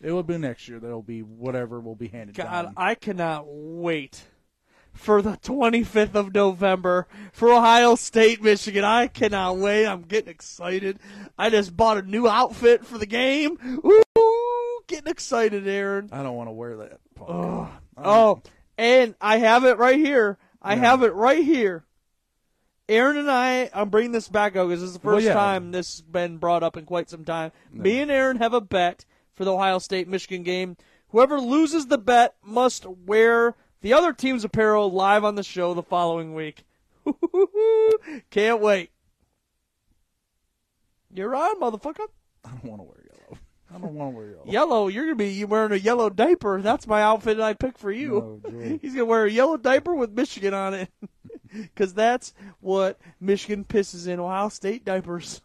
[0.00, 0.80] It will be next year.
[0.80, 2.74] There'll be whatever will be handed God, down.
[2.76, 4.24] I cannot wait
[4.92, 8.84] for the 25th of November for Ohio State, Michigan.
[8.84, 9.86] I cannot wait.
[9.86, 10.98] I'm getting excited.
[11.38, 13.56] I just bought a new outfit for the game.
[13.84, 16.10] Ooh, getting excited, Aaron.
[16.12, 17.00] I don't want to wear that.
[17.20, 18.42] Oh, oh,
[18.76, 20.38] and I have it right here.
[20.60, 21.84] I have it right here.
[22.92, 25.32] Aaron and I, I'm bringing this back up because this is the Well, first yeah.
[25.34, 27.52] time this has been brought up in quite some time.
[27.72, 30.76] Me and Aaron have a bet for the Ohio State Michigan game.
[31.08, 35.82] Whoever loses the bet must wear the other team's apparel live on the show the
[35.82, 36.64] following week.
[38.30, 38.90] Can't wait.
[41.14, 42.06] You're on, motherfucker.
[42.44, 43.01] I don't want to wear.
[43.74, 44.44] I don't want to wear yellow.
[44.46, 46.60] Yellow, you're gonna be you wearing a yellow diaper.
[46.60, 48.40] That's my outfit I picked for you.
[48.44, 48.78] Oh, joy.
[48.82, 50.90] He's gonna wear a yellow diaper with Michigan on it,
[51.52, 55.40] because that's what Michigan pisses in Ohio State diapers.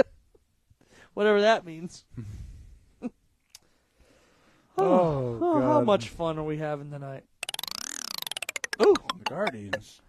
[1.14, 2.04] Whatever that means.
[3.02, 3.08] Oh,
[4.78, 7.24] oh, Oh, how much fun are we having tonight?
[8.82, 10.02] Ooh, The Guardians.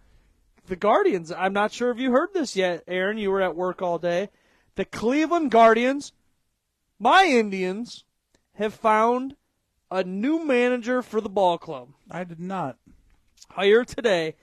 [0.66, 1.32] the Guardians.
[1.32, 3.16] I'm not sure if you heard this yet, Aaron.
[3.16, 4.28] You were at work all day.
[4.74, 6.12] The Cleveland Guardians,
[6.98, 8.04] my Indians,
[8.54, 9.36] have found
[9.90, 11.90] a new manager for the ball club.
[12.10, 12.76] I did not.
[13.50, 14.34] hired today.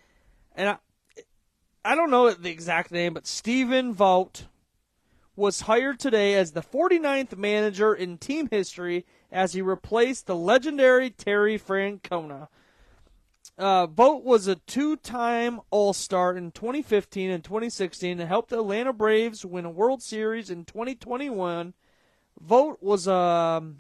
[0.55, 0.77] and I,
[1.83, 4.47] I don't know the exact name, but Stephen Vogt
[5.35, 11.09] was hired today as the 49th manager in team history as he replaced the legendary
[11.09, 12.47] Terry Francona.
[13.57, 19.45] Uh, Vogt was a two-time All-Star in 2015 and 2016 and helped the Atlanta Braves
[19.45, 21.73] win a World Series in 2021.
[22.41, 23.77] Vogt was um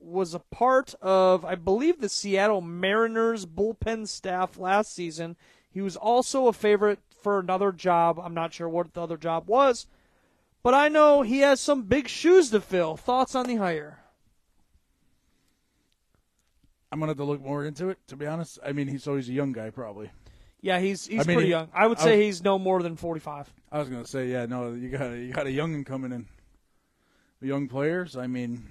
[0.00, 5.34] was a part of, I believe, the Seattle Mariners bullpen staff last season.
[5.70, 8.18] He was also a favorite for another job.
[8.20, 9.86] I'm not sure what the other job was,
[10.62, 12.96] but I know he has some big shoes to fill.
[12.98, 14.00] Thoughts on the hire?
[16.92, 17.98] I'm gonna have to look more into it.
[18.08, 20.10] To be honest, I mean, he's so he's a young guy, probably.
[20.60, 21.68] Yeah, he's he's I mean, pretty he- young.
[21.74, 23.52] I would I say was- he's no more than 45.
[23.72, 26.26] I was gonna say, yeah, no, you got you got a youngin coming in.
[27.44, 28.66] Young players, I mean,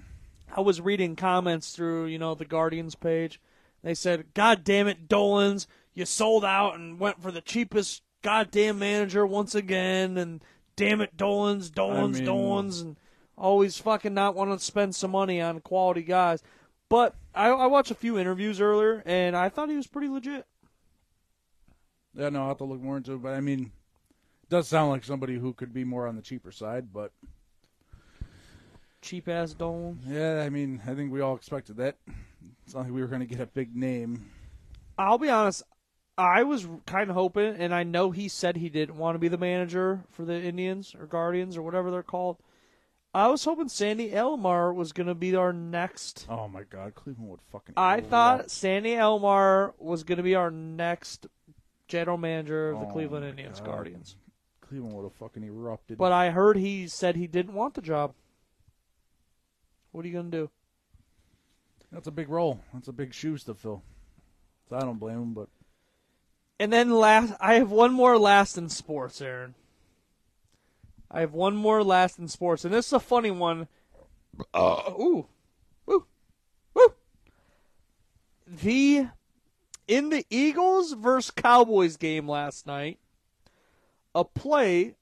[0.55, 3.39] I was reading comments through, you know, the Guardians page.
[3.83, 8.79] They said, "God damn it, Dolans, you sold out and went for the cheapest goddamn
[8.79, 10.43] manager once again." And
[10.75, 12.97] damn it, Dolans, Dolans, mean- Dolans, and
[13.37, 16.41] always fucking not wanting to spend some money on quality guys.
[16.89, 20.45] But I, I watched a few interviews earlier, and I thought he was pretty legit.
[22.15, 23.21] yeah, no, I'll have to look more into it.
[23.21, 23.71] But I mean,
[24.43, 26.93] it does sound like somebody who could be more on the cheaper side.
[26.93, 27.11] But
[29.03, 29.99] Cheap ass dome.
[30.07, 31.97] yeah, I mean, I think we all expected that.
[32.65, 34.31] It's not like we were gonna get a big name.
[34.97, 35.63] I'll be honest.
[36.17, 39.27] I was kind of hoping, and I know he said he didn't want to be
[39.27, 42.37] the manager for the Indians or Guardians or whatever they're called.
[43.15, 46.25] I was hoping Sandy Alomar was going to be our next.
[46.29, 47.73] Oh my God, Cleveland would fucking.
[47.77, 51.27] I thought Sandy Alomar was going to be our next
[51.87, 53.65] general manager of the Oh Cleveland Indians God.
[53.67, 54.15] Guardians.
[54.61, 55.97] Cleveland would have fucking erupted.
[55.97, 58.13] But I heard he said he didn't want the job.
[59.93, 60.49] What are you going to do?
[61.91, 62.59] that's a big role.
[62.73, 63.83] That's a big shoes to fill.
[64.67, 65.33] So I don't blame him.
[65.35, 65.47] But
[66.59, 69.53] And then last, I have one more last in sports, Aaron.
[71.11, 73.67] I have one more last in sports, and this is a funny one.
[74.51, 75.27] Uh, ooh,
[75.87, 76.07] ooh,
[76.75, 76.93] ooh.
[78.47, 79.09] The
[79.87, 82.97] in the Eagles versus Cowboys game last night,
[84.15, 84.95] a play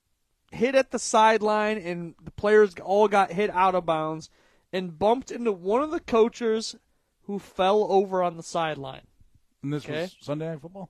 [0.52, 4.30] hit at the sideline, and the players all got hit out of bounds
[4.74, 6.76] and bumped into one of the coaches
[7.24, 9.08] who fell over on the sideline.
[9.64, 10.02] and this Okay.
[10.04, 10.90] was Sunday Night Football.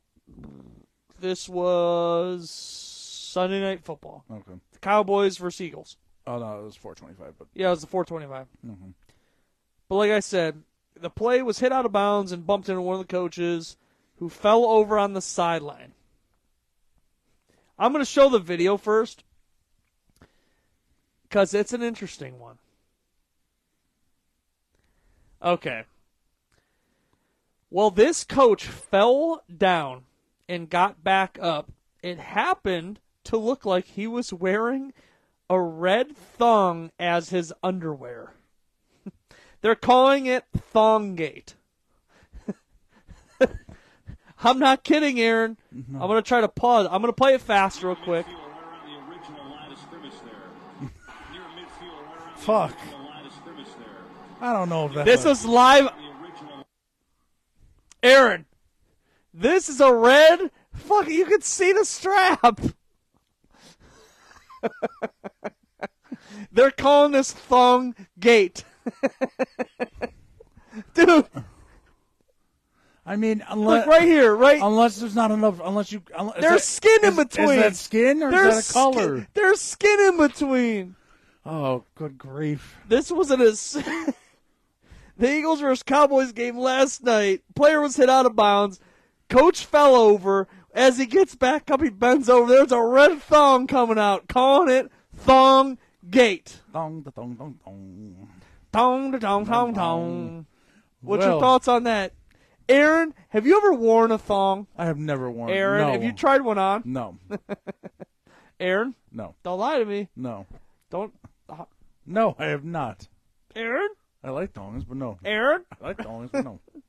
[1.20, 4.24] This was Sunday Night Football.
[4.32, 4.54] Okay.
[4.72, 5.98] The Cowboys versus Eagles.
[6.26, 7.38] Oh no, it was 425.
[7.38, 8.48] But Yeah, it was the 425.
[8.66, 8.94] Mhm.
[9.90, 10.64] But like I said,
[10.96, 13.76] the play was hit out of bounds and bumped into one of the coaches
[14.18, 15.94] who fell over on the sideline.
[17.78, 19.24] I'm going to show the video first
[21.24, 22.60] because it's an interesting one.
[25.44, 25.84] Okay.
[27.70, 30.04] Well, this coach fell down
[30.48, 31.72] and got back up.
[32.04, 34.94] It happened to look like he was wearing
[35.50, 38.34] a red thong as his underwear.
[39.62, 41.54] They're calling it Thonggate.
[44.44, 45.58] I'm not kidding, Aaron.
[45.72, 46.88] I'm going to try to pause.
[46.92, 48.26] I'm going to play it fast real quick.
[52.38, 52.76] Fuck.
[54.42, 55.06] I don't know if that.
[55.06, 55.90] This is live.
[58.04, 58.46] Aaron,
[59.34, 60.50] this is a red.
[60.74, 62.60] Fuck, you can see the strap.
[66.52, 68.64] They're calling this thong gate.
[70.96, 71.26] Dude,
[73.06, 74.60] I mean, unless look right here, right?
[74.62, 77.50] unless there's not enough, unless you, unless, There's skin in is- between.
[77.50, 79.18] Is that skin or There's is that a color?
[79.18, 80.96] Skin, there's skin in between.
[81.46, 82.78] Oh, good grief!
[82.88, 83.76] This wasn't as
[85.22, 87.44] the Eagles versus Cowboys game last night.
[87.56, 88.80] Player was hit out of bounds.
[89.30, 90.48] Coach fell over.
[90.74, 92.52] As he gets back up, he bends over.
[92.52, 95.78] There's a red thong coming out, calling it thong
[96.10, 96.62] gate.
[96.74, 98.30] Dong, da, dong, dong, dong.
[98.74, 100.46] Tong, da, tong, tong, tong.
[101.02, 102.14] What's your thoughts on that?
[102.68, 104.66] Aaron, have you ever worn a thong?
[104.76, 105.52] I have never worn.
[105.52, 105.92] Aaron, no.
[105.92, 106.82] have you tried one on?
[106.86, 107.18] No,
[108.60, 110.10] Aaron, no, don't lie to me.
[110.16, 110.48] no,
[110.90, 111.14] Don't.
[111.50, 111.66] uh,
[112.06, 112.36] no.
[112.40, 113.08] I have not.
[113.56, 113.90] Aaron,
[114.24, 115.18] I like dongs, but no.
[115.26, 116.60] Aaron, I like dongs, but no.
[116.74, 116.84] th-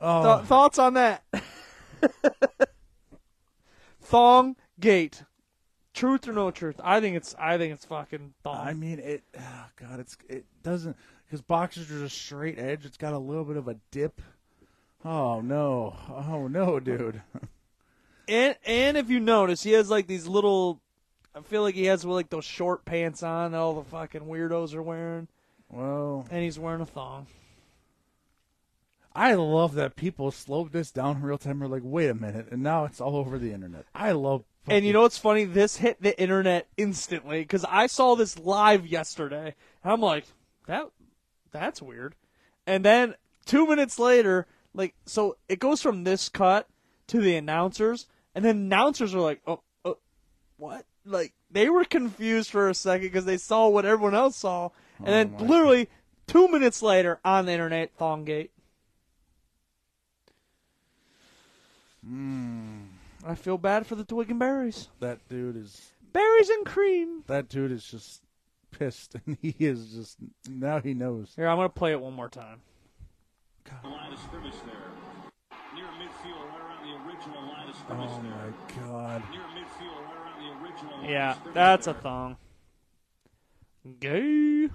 [0.00, 1.24] Oh, thoughts on that?
[4.00, 5.24] thong gate.
[5.94, 6.80] Truth or no truth?
[6.84, 7.34] I think it's.
[7.38, 8.56] I think it's fucking thong.
[8.56, 9.22] I mean it.
[9.36, 10.96] Oh God, it's it doesn't
[11.26, 12.84] because boxers are just straight edge.
[12.84, 14.20] It's got a little bit of a dip.
[15.04, 15.96] Oh no!
[16.08, 17.22] Oh no, dude.
[18.30, 20.82] And and if you notice, he has like these little.
[21.34, 24.74] I feel like he has like those short pants on that all the fucking weirdos
[24.74, 25.28] are wearing,
[25.70, 27.26] Well, and he's wearing a thong.
[29.14, 31.60] I love that people slowed this down in real time.
[31.60, 33.84] We're like, wait a minute, and now it's all over the internet.
[33.94, 34.44] I love.
[34.68, 35.44] And you know what's funny?
[35.44, 39.54] This hit the internet instantly because I saw this live yesterday.
[39.82, 40.24] I'm like,
[40.66, 40.90] that
[41.50, 42.14] that's weird.
[42.66, 43.14] And then
[43.44, 46.68] two minutes later, like, so it goes from this cut
[47.08, 49.98] to the announcers, and then announcers are like, oh, oh
[50.58, 50.84] what?
[51.04, 54.68] Like they were confused for a second because they saw what everyone else saw,
[55.00, 55.88] Oh, and then Oh my literally
[56.26, 58.50] two minutes later on the internet, Thonggate.
[62.04, 62.78] Hmm.
[63.26, 64.88] I feel bad for the Twig and Berries.
[65.00, 67.24] that dude is Berries and cream.
[67.26, 68.22] that dude is just
[68.70, 70.16] pissed, and he is just
[70.48, 71.32] now he knows.
[71.36, 72.60] Here, I'm gonna play it one more time.
[73.84, 75.58] line of scrimmage there.
[75.74, 78.30] Near midfield, right around the original line of oh, scrimmage Oh there.
[78.30, 79.22] my god.
[79.30, 82.36] Near midfield, right around the original line Yeah, of scrimmage that's a thong.
[84.00, 84.68] Gay.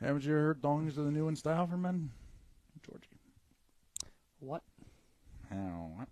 [0.00, 2.10] Haven't you heard dongs are the new in style for men?
[2.86, 3.06] Georgie.
[4.40, 4.62] What?
[5.50, 5.90] How?
[5.96, 6.08] what?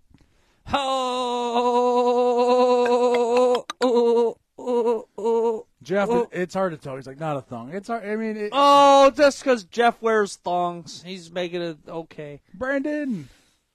[2.71, 6.23] Oh, oh, oh, oh, Jeff, oh.
[6.23, 6.97] it, it's hard to tell.
[6.97, 7.73] He's like, not a thong.
[7.73, 8.05] It's hard.
[8.07, 12.43] I mean, it, Oh, just because Jeff wears thongs, he's making it okay.
[12.53, 13.31] Brandon,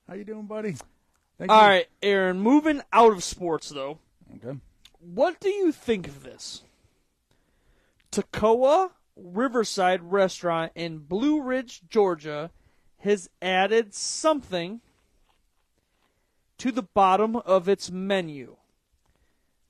[0.08, 0.76] how you doing, buddy?
[1.40, 1.68] Thank All you.
[1.68, 2.40] right, Aaron.
[2.40, 3.98] Moving out of sports, though,
[4.36, 4.60] Okay.
[5.00, 6.62] what do you think of this?
[8.12, 12.52] Toccoa Riverside Restaurant in Blue Ridge, Georgia,
[13.00, 14.82] has added something
[16.58, 18.58] to the bottom of its menu.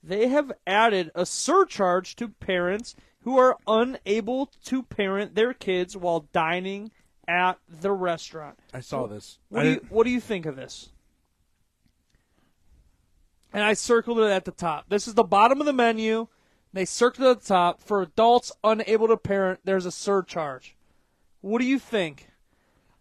[0.04, 6.28] They have added a surcharge to parents who are unable to parent their kids while
[6.34, 6.91] dining
[7.28, 8.60] at the restaurant.
[8.74, 9.39] I saw this.
[9.50, 10.89] What do you What do you think of this?
[13.54, 14.89] And I circled it at the top.
[14.89, 16.28] This is the bottom of the menu.
[16.74, 19.59] They circled it at the top for adults unable to parent.
[19.63, 20.76] There's a surcharge.
[21.41, 22.30] What do you think?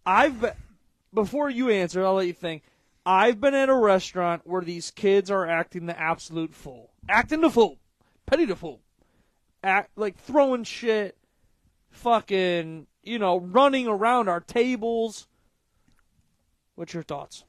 [0.05, 0.49] I've be-
[1.15, 2.63] before you answer, I'll let you think.
[3.05, 7.51] I've been at a restaurant where these kids are acting the absolute fool, acting the
[7.51, 7.79] fool,
[8.27, 8.81] petty the fool,
[9.65, 11.17] act like throwing shit,
[11.91, 15.27] fucking, you know, running around our tables.
[16.75, 17.45] What's your thoughts?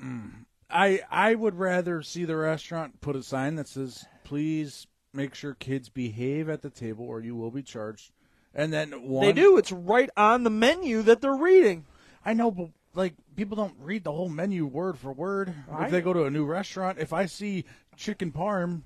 [0.00, 0.41] Mm.
[0.72, 5.54] I I would rather see the restaurant put a sign that says, "Please make sure
[5.54, 8.12] kids behave at the table, or you will be charged."
[8.54, 9.56] And then one, They do.
[9.56, 11.86] It's right on the menu that they're reading.
[12.24, 15.54] I know, but like people don't read the whole menu word for word.
[15.70, 17.64] I if they go to a new restaurant, if I see
[17.96, 18.82] chicken parm,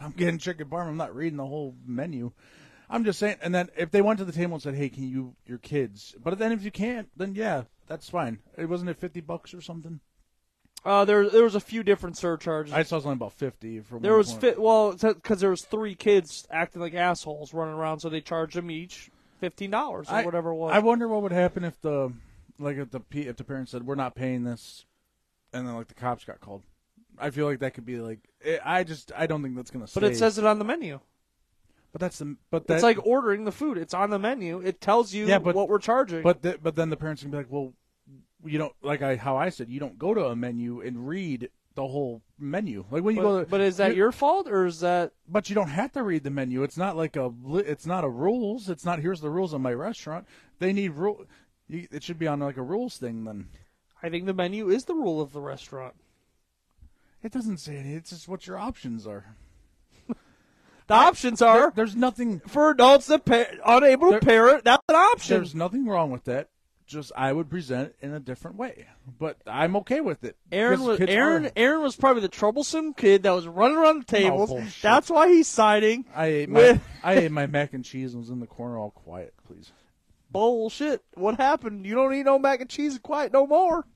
[0.00, 0.88] I'm getting chicken parm.
[0.88, 2.32] I'm not reading the whole menu.
[2.90, 3.38] I'm just saying.
[3.40, 6.14] And then if they went to the table and said, "Hey, can you your kids?"
[6.22, 8.40] But then if you can't, then yeah, that's fine.
[8.56, 10.00] It wasn't it fifty bucks or something.
[10.84, 12.74] Uh, there, there was a few different surcharges.
[12.74, 13.98] I saw something about fifty for.
[13.98, 18.00] there one was fi- well, because there was three kids acting like assholes running around,
[18.00, 19.10] so they charged them each
[19.40, 20.72] fifteen dollars or I- whatever it was.
[20.74, 22.12] I wonder what would happen if the
[22.58, 24.84] like if the if the parents said we're not paying this,
[25.54, 26.62] and then like the cops got called.
[27.18, 29.86] I feel like that could be like it, I just I don't think that's gonna.
[29.94, 31.00] but it says it on the menu.
[31.92, 33.78] But that's the but that, it's like ordering the food.
[33.78, 34.58] It's on the menu.
[34.60, 36.22] It tells you Yeah, but- what we're charging.
[36.22, 37.72] But the, but then the parents can be like, well,
[38.44, 41.50] you don't like I how I said you don't go to a menu and read
[41.74, 42.84] the whole menu.
[42.90, 45.12] Like when you but, go to but is that you- your fault or is that?
[45.28, 46.62] But you don't have to read the menu.
[46.62, 48.68] It's not like a it's not a rules.
[48.68, 50.26] It's not here's the rules of my restaurant.
[50.58, 51.26] They need rule.
[51.68, 53.48] you- It should be on like a rules thing then.
[54.02, 55.94] I think the menu is the rule of the restaurant.
[57.22, 57.86] It doesn't say it.
[57.86, 59.36] It's just what your options are.
[60.86, 64.64] The options are There- there's nothing for adults that pa- unable There- to parent.
[64.64, 65.36] That's an option.
[65.38, 66.50] There's nothing wrong with that.
[66.86, 68.86] Just I would present it in a different way,
[69.18, 70.36] but I'm okay with it.
[70.52, 71.46] Aaron was Aaron.
[71.46, 74.50] are- Aaron was probably the troublesome kid that was running around the tables.
[74.50, 74.82] bullshit.
[74.82, 78.28] That's why he's siding I ate my I ate my mac and cheese and was
[78.30, 79.32] in the corner all quiet.
[79.46, 79.72] Please,
[80.30, 81.02] bullshit.
[81.14, 81.86] What happened?
[81.86, 83.86] You don't eat no mac and cheese quiet no more.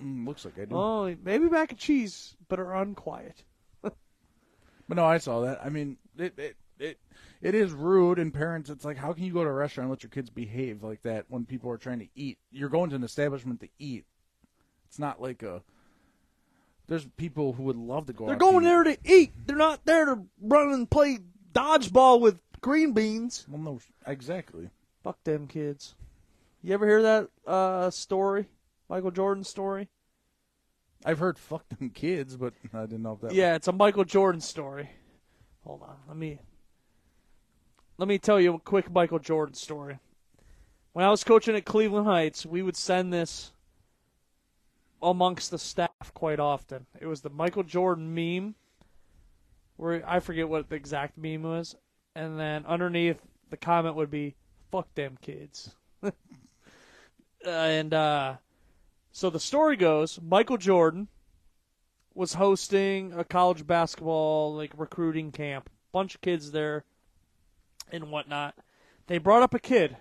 [0.00, 0.76] mm, looks like I do.
[0.76, 3.42] Oh, maybe mac and cheese, but are unquiet.
[4.88, 5.60] But no, I saw that.
[5.64, 6.98] I mean, it it it,
[7.40, 8.68] it is rude, and parents.
[8.68, 11.02] It's like, how can you go to a restaurant and let your kids behave like
[11.02, 12.38] that when people are trying to eat?
[12.50, 14.04] You're going to an establishment to eat.
[14.86, 15.62] It's not like a.
[16.88, 18.26] There's people who would love to go.
[18.26, 19.32] They're going there to eat.
[19.46, 21.18] They're not there to run and play
[21.52, 23.46] dodgeball with green beans.
[23.48, 24.70] Well, no, exactly.
[25.04, 25.94] Fuck them kids.
[26.62, 28.46] You ever hear that uh, story?
[28.88, 29.88] Michael Jordan story?
[31.04, 33.34] I've heard "fuck them kids," but I didn't know if that.
[33.34, 34.90] Yeah, it's a Michael Jordan story.
[35.64, 36.40] Hold on, let me
[37.98, 39.98] let me tell you a quick Michael Jordan story.
[40.92, 43.52] When I was coaching at Cleveland Heights, we would send this
[45.02, 46.86] amongst the staff quite often.
[47.00, 48.54] It was the Michael Jordan meme,
[49.76, 51.74] where I forget what the exact meme was,
[52.14, 53.20] and then underneath
[53.50, 54.36] the comment would be,
[54.70, 55.74] "Fuck them kids."
[57.44, 58.36] and uh,
[59.10, 61.08] so the story goes, Michael Jordan
[62.14, 65.68] was hosting a college basketball like recruiting camp.
[65.92, 66.84] Bunch of kids there
[67.92, 68.54] and whatnot.
[69.06, 69.96] They brought up a kid.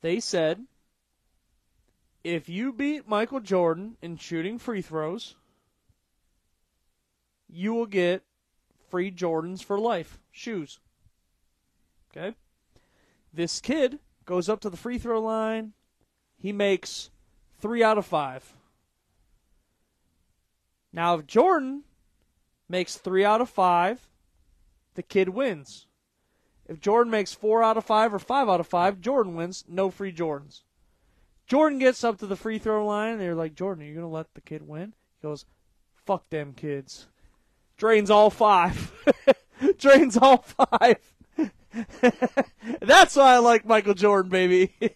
[0.00, 0.64] They said,
[2.24, 5.36] if you beat Michael Jordan in shooting free throws,
[7.48, 8.22] you will get
[8.88, 10.80] free Jordans for life shoes.
[12.10, 12.34] Okay?
[13.32, 15.72] This kid goes up to the free throw line.
[16.36, 17.10] He makes
[17.60, 18.54] three out of five.
[20.92, 21.84] Now, if Jordan
[22.68, 24.08] makes three out of five,
[24.94, 25.86] the kid wins.
[26.68, 29.64] If Jordan makes four out of five or five out of five, Jordan wins.
[29.68, 30.62] No free Jordans.
[31.46, 34.06] Jordan gets up to the free throw line, and they're like, Jordan, are you going
[34.06, 34.94] to let the kid win?
[35.20, 35.44] He goes,
[36.06, 37.08] fuck them kids.
[37.76, 38.92] Drains all five.
[39.78, 40.98] Drains all five.
[42.80, 44.72] That's why I like Michael Jordan, baby.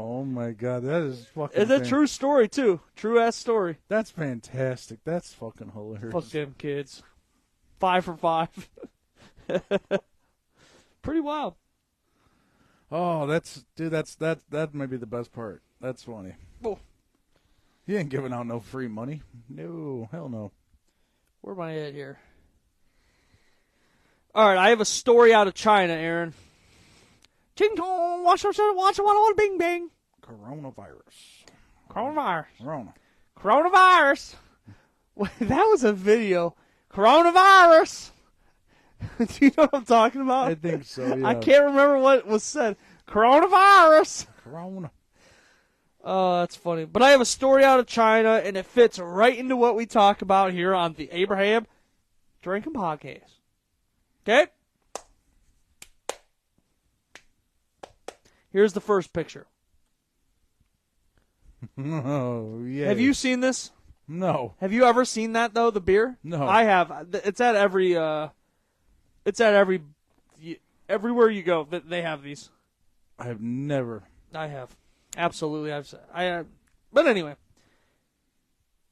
[0.00, 1.60] Oh my god, that is fucking.
[1.60, 2.78] it's a fan- true story, too.
[2.94, 3.78] True ass story.
[3.88, 5.00] That's fantastic.
[5.04, 6.12] That's fucking hilarious.
[6.12, 7.02] Fuck them kids.
[7.80, 8.48] Five for five.
[11.08, 11.54] Pretty wild.
[12.92, 13.92] Oh, that's dude.
[13.92, 14.40] That's that.
[14.50, 15.62] That might be the best part.
[15.80, 16.34] That's funny.
[16.62, 16.78] Oh.
[17.86, 19.22] He ain't giving out no free money.
[19.48, 20.52] No, hell no.
[21.40, 22.18] Where am I at here?
[24.34, 26.34] All right, I have a story out of China, Aaron.
[27.56, 29.88] Ching chong, watch watch watch watch bing bing.
[30.20, 31.46] Coronavirus.
[31.90, 32.44] Coronavirus.
[32.62, 32.94] Corona.
[33.34, 34.34] Coronavirus.
[35.40, 36.54] That was a video.
[36.92, 38.10] Coronavirus.
[39.18, 40.48] Do you know what I'm talking about?
[40.48, 41.06] I think so.
[41.16, 41.26] Yeah.
[41.26, 42.76] I can't remember what was said.
[43.08, 44.26] Coronavirus.
[44.44, 44.90] Corona.
[46.04, 46.84] Oh, that's funny.
[46.84, 49.86] But I have a story out of China, and it fits right into what we
[49.86, 51.66] talk about here on the Abraham
[52.42, 53.38] Drinking Podcast.
[54.26, 54.46] Okay?
[58.50, 59.46] Here's the first picture.
[61.76, 62.86] Oh yeah.
[62.86, 63.72] Have you seen this?
[64.06, 64.54] No.
[64.60, 65.72] Have you ever seen that though?
[65.72, 66.16] The beer?
[66.22, 66.46] No.
[66.46, 67.08] I have.
[67.24, 67.96] It's at every.
[67.96, 68.28] uh
[69.28, 69.82] It's at every.
[70.88, 72.48] Everywhere you go, they have these.
[73.18, 74.04] I have never.
[74.32, 74.74] I have.
[75.18, 75.94] Absolutely, I've.
[76.14, 76.28] I.
[76.28, 76.44] Uh,
[76.90, 77.36] but anyway,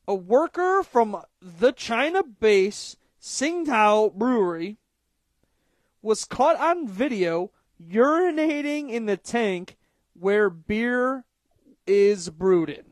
[0.06, 4.76] a worker from the China base Tsingtao Brewery
[6.02, 7.50] was caught on video
[7.82, 9.78] urinating in the tank
[10.12, 11.24] where beer
[11.86, 12.84] is brewed in.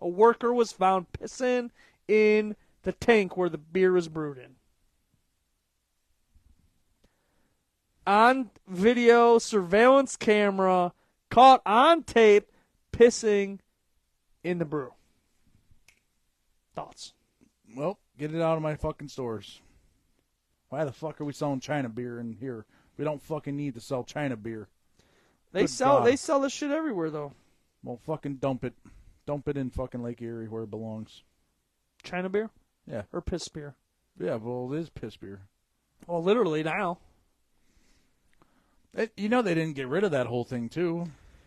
[0.00, 1.70] A worker was found pissing
[2.08, 4.55] in the tank where the beer is brewed in.
[8.06, 10.92] On video, surveillance camera,
[11.30, 12.50] caught on tape,
[12.92, 13.58] pissing
[14.44, 14.92] in the brew.
[16.74, 17.14] Thoughts?
[17.76, 19.60] Well, get it out of my fucking stores.
[20.68, 22.64] Why the fuck are we selling China beer in here?
[22.96, 24.68] We don't fucking need to sell China beer.
[25.52, 26.06] They Good sell God.
[26.06, 27.32] they sell this shit everywhere though.
[27.82, 28.74] Well, fucking dump it.
[29.26, 31.22] Dump it in fucking Lake Erie where it belongs.
[32.02, 32.50] China beer
[32.86, 33.02] Yeah.
[33.12, 33.74] or piss beer.
[34.18, 35.42] Yeah, well, it is piss beer.
[36.06, 36.98] Well, literally now.
[38.96, 41.06] It, you know they didn't get rid of that whole thing too.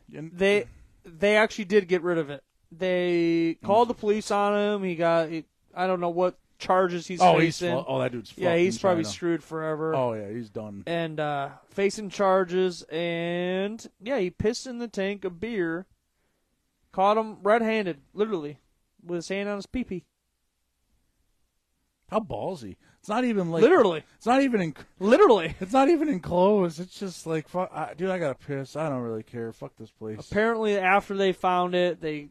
[0.10, 0.66] They
[1.04, 2.43] they actually did get rid of it.
[2.72, 4.84] They called the police on him.
[4.84, 7.72] He got he, I don't know what charges he's oh, facing.
[7.72, 9.14] fu- oh that dude's yeah, he's probably China.
[9.14, 9.95] screwed forever.
[9.95, 10.84] Oh yeah, he's done.
[10.86, 12.84] and uh, facing charges.
[12.84, 15.88] And yeah, he pissed in the tank of beer.
[16.91, 18.58] Caught him red-handed, literally,
[19.06, 20.06] with his hand on his pee-pee.
[22.10, 22.78] How ballsy!
[23.00, 24.04] It's not even like Literally.
[24.18, 24.76] It's not even in.
[25.00, 25.56] Literally.
[25.62, 26.80] It's not even enclosed.
[26.80, 28.10] It's just like fuck, I, dude.
[28.10, 28.76] I gotta piss.
[28.76, 29.52] I don't really care.
[29.54, 30.30] Fuck this place.
[30.30, 32.30] Apparently, after they found it, they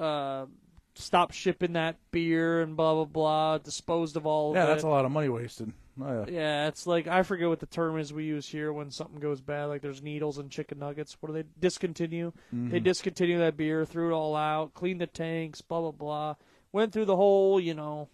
[0.00, 0.46] uh,
[0.94, 3.58] stopped shipping that beer and blah blah blah.
[3.58, 4.54] Disposed of all.
[4.54, 4.86] yeah, of that's it.
[4.86, 5.72] a lot of money wasted.
[6.02, 6.30] Oh, yeah.
[6.30, 9.40] Yeah, it's like I forget what the term is we use here when something goes
[9.40, 9.66] bad.
[9.66, 11.16] Like there's needles and chicken nuggets.
[11.20, 12.32] What do they discontinue?
[12.52, 12.84] They Mhm.
[12.84, 16.34] discontinue that beer, threw it all out, cleaned the tanks, blah blah blah.
[16.72, 18.08] Went through the whole, you know,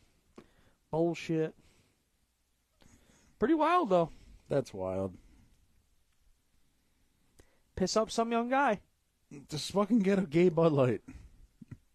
[0.93, 1.55] bullshit.
[3.41, 4.11] Pretty wild though.
[4.49, 5.15] That's wild.
[7.75, 8.81] Piss up some young guy.
[9.49, 11.01] Just fucking get a gay Bud Light.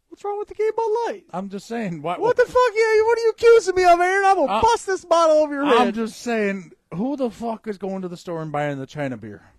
[0.09, 1.23] What's wrong with the gay Bud Light?
[1.31, 2.01] I'm just saying.
[2.01, 2.55] What, What the fuck?
[2.73, 4.25] Yeah, what are you accusing me of, Aaron?
[4.25, 5.77] I'm gonna Uh, bust this bottle over your head.
[5.89, 6.71] I'm just saying.
[6.95, 9.51] Who the fuck is going to the store and buying the China beer?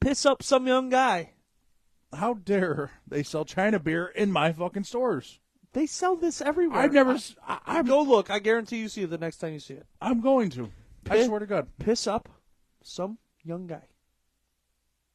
[0.00, 1.30] piss up some young guy.
[2.14, 5.40] How dare they sell China beer in my fucking stores?
[5.74, 6.78] They sell this everywhere.
[6.78, 7.18] I've never.
[7.46, 8.30] I, I, am go look.
[8.30, 9.86] I guarantee you see it the next time you see it.
[10.00, 10.70] I'm going to.
[11.10, 11.66] I Piss- swear to God.
[11.80, 12.28] Piss up
[12.82, 13.82] some young guy.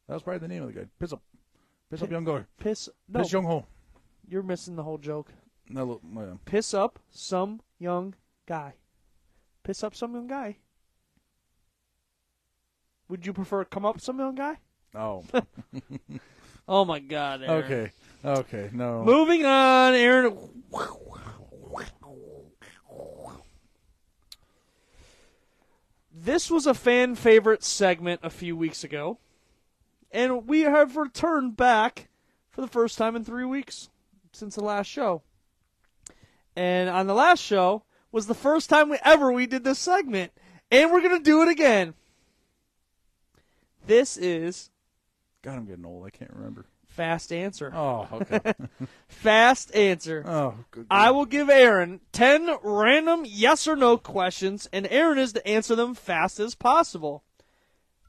[0.08, 0.88] That was probably the name of the guy.
[1.00, 1.22] Piss up.
[1.90, 2.44] Piss up young guy.
[2.60, 2.90] Piss.
[3.08, 3.66] No, Piss young ho.
[4.28, 5.32] you're missing the whole joke.
[5.70, 6.34] No, look, yeah.
[6.44, 8.74] Piss up some young guy.
[9.64, 10.58] Piss up some young guy.
[13.08, 14.58] Would you prefer come up some young guy?
[14.94, 15.24] Oh.
[16.72, 17.42] Oh my God.
[17.42, 17.64] Aaron.
[17.64, 17.92] okay.
[18.24, 18.70] Okay.
[18.74, 19.04] No.
[19.04, 20.38] Moving on, Aaron.
[26.22, 29.20] This was a fan favorite segment a few weeks ago,
[30.12, 32.10] and we have returned back
[32.50, 33.90] for the first time in three weeks
[34.34, 35.22] since the last show.
[36.58, 40.34] And on the last show was the first time we ever we did this segment,
[40.70, 41.94] and we're gonna do it again.
[43.88, 44.72] This is
[45.42, 46.06] God, I'm getting old.
[46.06, 46.66] I can't remember.
[47.00, 47.72] Fast answer.
[47.74, 48.54] Oh, okay.
[49.08, 50.22] Fast answer.
[50.28, 50.86] oh, good.
[50.92, 55.78] I will give Aaron 10 random yes or no questions, and Aaron is to answer
[55.78, 57.24] them fast as possible.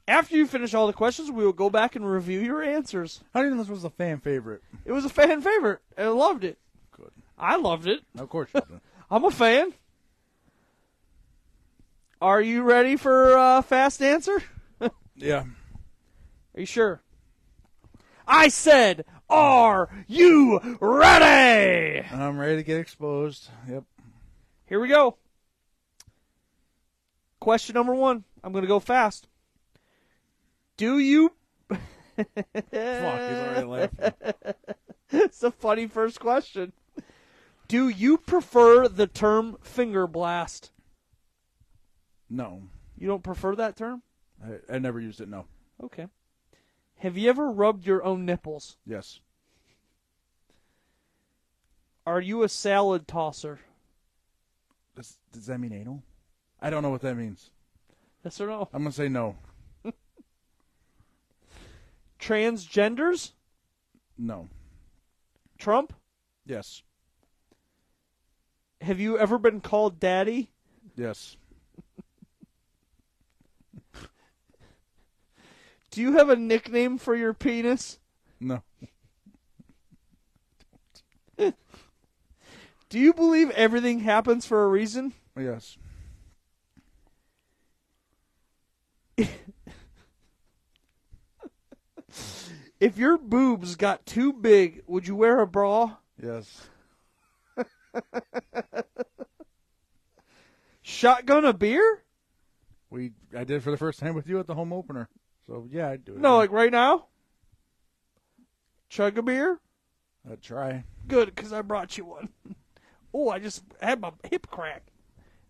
[0.09, 3.23] After you finish all the questions, we will go back and review your answers.
[3.33, 4.61] How do you know this was a fan favorite?
[4.83, 6.57] It was a fan favorite, and I loved it.
[6.91, 7.11] Good.
[7.39, 8.01] I loved it.
[8.17, 8.81] Of course you did.
[9.09, 9.73] I'm a fan.
[12.21, 14.43] Are you ready for uh, fast answer?
[15.15, 15.45] yeah.
[16.55, 17.01] Are you sure?
[18.31, 22.07] I said, Are you ready?
[22.07, 23.49] I'm ready to get exposed.
[23.69, 23.83] Yep.
[24.67, 25.17] Here we go.
[27.41, 28.23] Question number one.
[28.41, 29.27] I'm going to go fast.
[30.77, 31.33] Do you.
[31.69, 34.13] Fuck, he's already laughing.
[35.11, 36.71] it's a funny first question.
[37.67, 40.71] Do you prefer the term finger blast?
[42.29, 42.63] No.
[42.97, 44.03] You don't prefer that term?
[44.41, 45.27] I, I never used it.
[45.27, 45.47] No.
[45.83, 46.07] Okay.
[47.01, 48.77] Have you ever rubbed your own nipples?
[48.85, 49.21] Yes.
[52.05, 53.59] Are you a salad tosser?
[54.95, 56.03] Does, does that mean anal?
[56.61, 57.49] I don't know what that means.
[58.23, 58.69] Yes or no?
[58.71, 59.35] I'm gonna say no.
[62.19, 63.31] Transgenders?
[64.19, 64.47] No.
[65.57, 65.93] Trump?
[66.45, 66.83] Yes.
[68.81, 70.51] Have you ever been called daddy?
[70.95, 71.35] Yes.
[75.91, 77.99] Do you have a nickname for your penis?
[78.39, 78.63] No.
[81.37, 81.53] Do
[82.99, 85.13] you believe everything happens for a reason?
[85.37, 85.77] Yes.
[92.81, 95.97] If your boobs got too big, would you wear a bra?
[96.21, 96.67] Yes.
[100.81, 102.03] Shotgun a beer?
[102.89, 105.09] We I did it for the first time with you at the home opener.
[105.47, 106.19] So yeah, I'd do it.
[106.19, 107.07] No, like right now?
[108.89, 109.59] Chug a beer?
[110.29, 110.83] I'd try.
[111.07, 112.29] Good, because I brought you one.
[113.13, 114.83] oh, I just had my hip crack.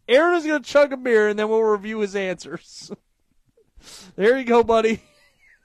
[0.07, 2.91] Aaron is going to chug a beer, and then we'll review his answers.
[4.15, 5.01] there you go, buddy.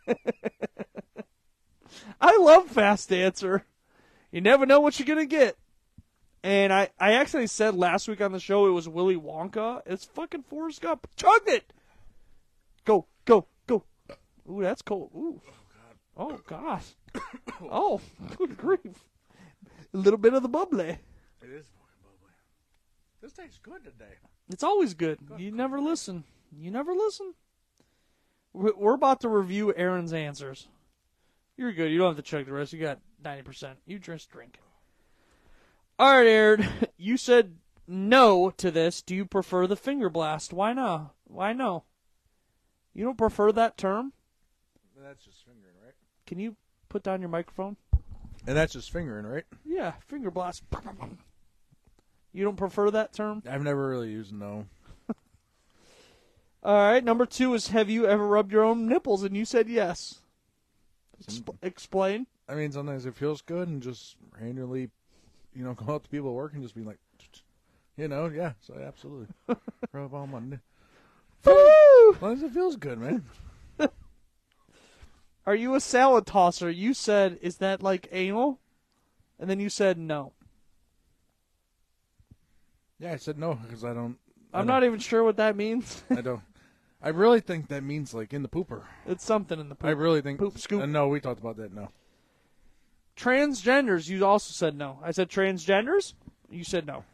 [2.20, 3.64] I love fast answer.
[4.30, 5.56] You never know what you're going to get.
[6.42, 9.82] And I, I actually said last week on the show it was Willy Wonka.
[9.84, 11.08] It's fucking Forrest Gump.
[11.16, 11.72] Chugged it.
[12.84, 13.48] Go, go.
[14.50, 15.10] Ooh, that's cold.
[15.14, 15.40] Ooh.
[16.16, 16.32] Oh, God.
[16.32, 16.94] Oh, gosh.
[17.70, 18.00] oh,
[18.36, 19.04] good grief.
[19.92, 20.88] A little bit of the bubbly.
[21.42, 21.66] It is
[22.02, 22.32] bubbly.
[23.22, 24.14] This tastes good today.
[24.50, 25.18] It's always good.
[25.36, 26.24] You never listen.
[26.56, 27.34] You never listen.
[28.52, 30.68] We- We're about to review Aaron's answers.
[31.56, 31.90] You're good.
[31.90, 32.72] You don't have to check the rest.
[32.72, 33.74] You got 90%.
[33.86, 34.58] You just drink.
[35.98, 36.66] All right, Aaron.
[36.98, 39.02] You said no to this.
[39.02, 40.52] Do you prefer the finger blast?
[40.52, 41.14] Why not?
[41.24, 41.84] Why no?
[42.94, 44.12] You don't prefer that term?
[45.06, 45.94] That's just fingering, right?
[46.26, 46.56] Can you
[46.88, 47.76] put down your microphone?
[48.44, 49.44] And that's just fingering, right?
[49.64, 50.64] Yeah, finger blast.
[52.32, 53.44] You don't prefer that term?
[53.48, 54.66] I've never really used no.
[56.64, 57.04] All right.
[57.04, 59.22] Number two is Have you ever rubbed your own nipples?
[59.22, 60.22] And you said yes.
[61.24, 62.26] Exp- explain.
[62.48, 64.90] I mean, sometimes it feels good and just randomly,
[65.54, 66.98] you know, go up to people at work and just be like,
[67.96, 68.54] you know, yeah.
[68.60, 69.28] So absolutely,
[69.92, 70.40] rub on my.
[70.40, 70.58] ni-
[71.44, 72.14] Woo!
[72.16, 73.24] As long as it feels good, man.
[75.46, 76.70] Are you a salad tosser?
[76.70, 78.58] You said, is that like anal?
[79.38, 80.32] And then you said no.
[82.98, 84.16] Yeah, I said no because I don't.
[84.52, 86.02] I I'm don't- not even sure what that means.
[86.10, 86.40] I don't.
[87.02, 88.82] I really think that means like in the pooper.
[89.06, 89.88] it's something in the pooper.
[89.88, 90.38] I really think.
[90.40, 90.82] Poop scoop.
[90.82, 91.72] Uh, no, we talked about that.
[91.72, 91.90] No.
[93.16, 94.98] Transgenders, you also said no.
[95.02, 96.14] I said transgenders?
[96.50, 97.04] You said no.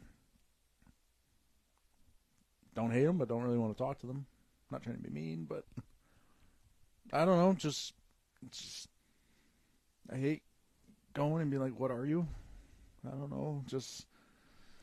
[2.74, 4.26] Don't hate them, but don't really want to talk to them.
[4.70, 5.64] Not trying to be mean, but
[7.12, 7.52] I don't know.
[7.54, 7.92] Just,
[8.50, 8.88] just
[10.12, 10.42] I hate
[11.14, 12.26] going and be like, "What are you?"
[13.06, 13.62] I don't know.
[13.66, 14.06] Just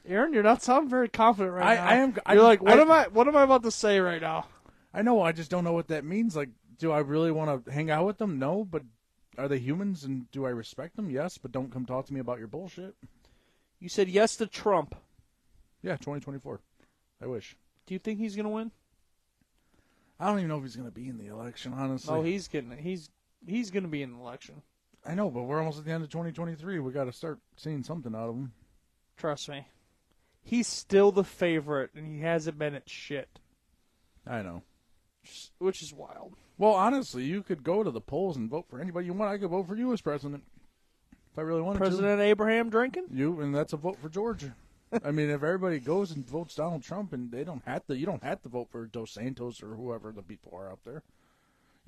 [0.06, 1.86] Aaron, you're not sounding very confident right I- now.
[1.86, 3.08] I am- You're like, what I- am I?
[3.08, 4.48] What am I about to say right now?
[4.94, 5.22] I know.
[5.22, 6.36] I just don't know what that means.
[6.36, 6.50] Like,
[6.80, 8.40] do I really want to hang out with them?
[8.40, 8.84] No, but
[9.38, 11.10] are they humans and do I respect them?
[11.10, 12.96] Yes, but don't come talk to me about your bullshit.
[13.80, 14.96] You said yes to Trump.
[15.82, 16.60] Yeah, 2024.
[17.22, 17.56] I wish.
[17.86, 18.72] Do you think he's gonna win?
[20.20, 21.74] I don't even know if he's going to be in the election.
[21.74, 23.10] Honestly, Oh, he's getting he's
[23.48, 24.62] he's going to be in the election.
[25.06, 26.80] I know, but we're almost at the end of 2023.
[26.80, 28.52] We got to start seeing something out of him.
[29.18, 29.68] Trust me.
[30.44, 33.40] He's still the favorite, and he hasn't been at shit,
[34.26, 34.64] I know.
[35.60, 36.34] which is wild.
[36.58, 39.32] Well, honestly, you could go to the polls and vote for anybody you want.
[39.32, 40.44] I could vote for you as president
[41.32, 41.86] if I really wanted to.
[41.86, 43.06] President Abraham drinking?
[43.12, 44.56] You, and that's a vote for Georgia.
[45.04, 48.06] I mean, if everybody goes and votes Donald Trump, and they don't have to, you
[48.06, 51.04] don't have to vote for DeSantis or whoever the people are out there.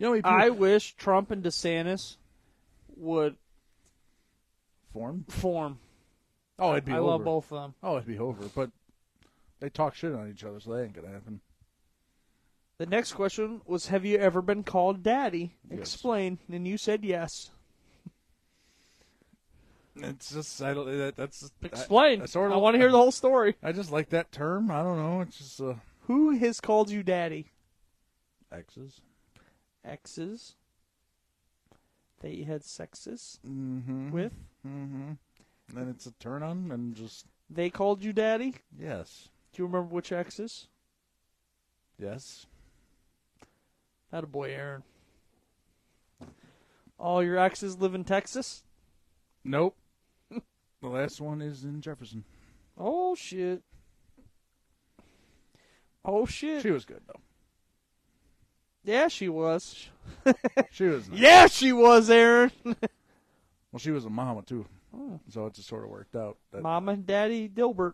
[0.02, 2.18] You know, I wish Trump and DeSantis
[2.95, 3.36] would
[4.91, 5.26] form.
[5.30, 5.78] form.
[6.58, 7.08] Oh, it'd be I over.
[7.08, 7.76] love both of them.
[7.84, 8.45] Oh, it'd be over.
[8.56, 8.72] But
[9.60, 11.39] they talk shit on each other, so that ain't gonna happen.
[12.80, 15.58] The next question was Have you ever been called daddy?
[15.70, 15.82] Yes.
[15.82, 16.39] Explain.
[16.52, 17.52] And you said yes.
[19.97, 20.88] It's just I don't.
[20.97, 22.24] That, that's Explain.
[22.24, 23.56] I, sort of, I want to hear the whole story.
[23.62, 24.72] I just like that term.
[24.72, 25.22] I don't know.
[25.22, 25.76] It's just uh,
[26.08, 27.52] Who has called you daddy?
[28.52, 29.02] exes.
[29.86, 30.55] Exes
[32.21, 34.11] that you had sexes Mm-hmm.
[34.11, 34.34] with?
[34.67, 35.11] Mm-hmm.
[35.73, 38.55] Then it's a turn on and just They called you daddy?
[38.77, 40.67] yes, Do you remember which exes?
[41.97, 42.45] yes.
[44.11, 44.84] That a boy, Aaron.
[46.99, 48.63] All your exes live in Texas?
[49.43, 49.75] Nope.
[50.29, 50.41] the
[50.89, 52.25] last one is in Jefferson.
[52.77, 53.63] Oh shit.
[56.03, 56.61] Oh shit.
[56.61, 57.19] She was good though.
[58.84, 59.88] Yeah, she was.
[60.71, 61.07] She was.
[61.09, 61.19] Nice.
[61.19, 62.51] Yeah, she was, Aaron.
[63.71, 65.17] Well, she was a mama too, Oh.
[65.29, 66.36] so it just sort of worked out.
[66.51, 67.93] That, Mama and Daddy Dilbert.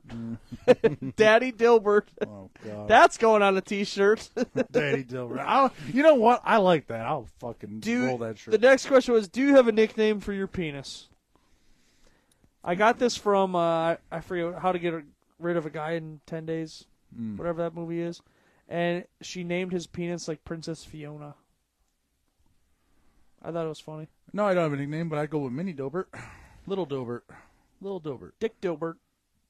[1.16, 2.06] Daddy Dilbert.
[2.26, 2.88] oh God.
[2.88, 4.28] That's going on a t-shirt.
[4.72, 5.44] Daddy Dilbert.
[5.46, 6.42] I'll, you know what?
[6.44, 7.06] I like that.
[7.06, 8.54] I'll fucking Do roll that shirt.
[8.54, 11.10] the next question was: Do you have a nickname for your penis?
[12.64, 14.96] I got this from uh, I forget how to get
[15.38, 16.86] rid of a guy in ten days,
[17.16, 17.38] Mm.
[17.38, 18.22] whatever that movie is,
[18.68, 21.36] and she named his penis like Princess Fiona.
[23.42, 24.08] I thought it was funny.
[24.34, 26.06] No, I don't have a nickname, but I go with Mini Dobert,
[26.68, 27.22] Little Dobert,
[27.82, 28.96] Little Dobert, Dick Dobert,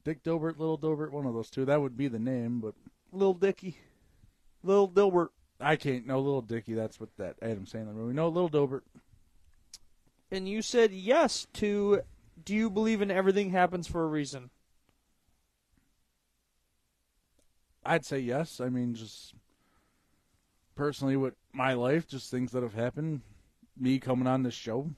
[0.04, 1.10] Dick Dobert, Little Dobert.
[1.10, 1.64] one of those two.
[1.64, 2.74] That would be the name, but
[3.12, 3.78] Little Dicky,
[4.62, 5.28] Little Dilbert.
[5.60, 6.06] I can't.
[6.06, 6.74] No, Little Dicky.
[6.74, 8.14] That's what that Adam Sandler movie.
[8.14, 8.82] No, Little Dobert.
[10.30, 12.02] And you said yes to.
[12.44, 14.50] Do you believe in everything happens for a reason?
[17.88, 18.60] I'd say yes.
[18.60, 19.34] I mean, just
[20.76, 23.22] personally, with my life, just things that have happened.
[23.78, 24.90] Me coming on this show.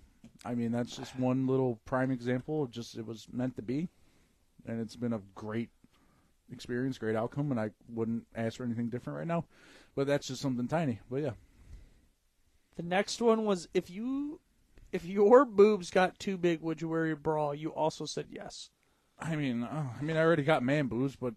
[0.44, 2.64] I mean, that's just one little prime example.
[2.64, 3.88] of Just it was meant to be,
[4.66, 5.70] and it's been a great
[6.52, 9.44] experience, great outcome, and I wouldn't ask for anything different right now.
[9.94, 11.00] But that's just something tiny.
[11.10, 11.32] But yeah,
[12.76, 14.40] The next one was if you
[14.92, 17.52] if your boobs got too big, would you wear your bra?
[17.52, 18.70] You also said yes.
[19.18, 21.34] I mean, uh, I mean, I already got man boobs, but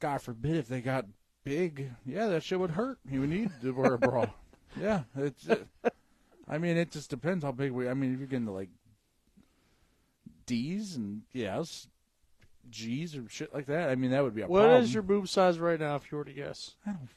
[0.00, 1.06] God forbid if they got
[1.44, 2.98] big, yeah, that shit would hurt.
[3.10, 4.26] You would need to wear a bra.
[4.80, 5.48] yeah, it's.
[5.48, 5.58] Uh,
[6.48, 7.88] I mean, it just depends how big we.
[7.88, 8.68] I mean, if you're getting to like
[10.46, 11.88] D's and yes,
[12.70, 14.90] G's or shit like that, I mean, that would be a What is problem.
[14.92, 16.74] your boob size right now, if you were to guess?
[16.86, 17.08] I don't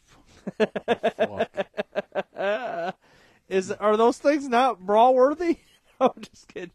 [2.35, 2.95] fuck.
[3.49, 5.57] Is are those things not bra worthy?
[5.99, 6.71] I'm just kidding.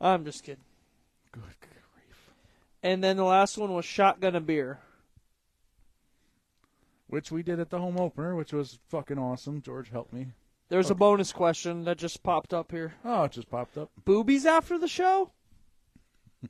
[0.00, 0.62] I'm just kidding.
[1.32, 2.30] Good grief.
[2.82, 4.78] And then the last one was shotgun a beer.
[7.08, 9.62] Which we did at the home opener, which was fucking awesome.
[9.62, 10.28] George helped me.
[10.68, 12.94] There's a bonus question that just popped up here.
[13.04, 13.90] Oh, it just popped up.
[14.04, 15.30] Boobies after the show?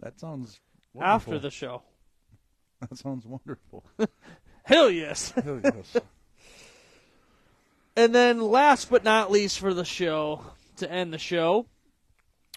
[0.00, 0.60] That sounds
[1.00, 1.82] After the show.
[2.80, 3.84] That sounds wonderful.
[4.62, 5.32] Hell yes.
[5.32, 5.96] Hell yes.
[7.96, 10.42] And then last but not least for the show,
[10.76, 11.66] to end the show,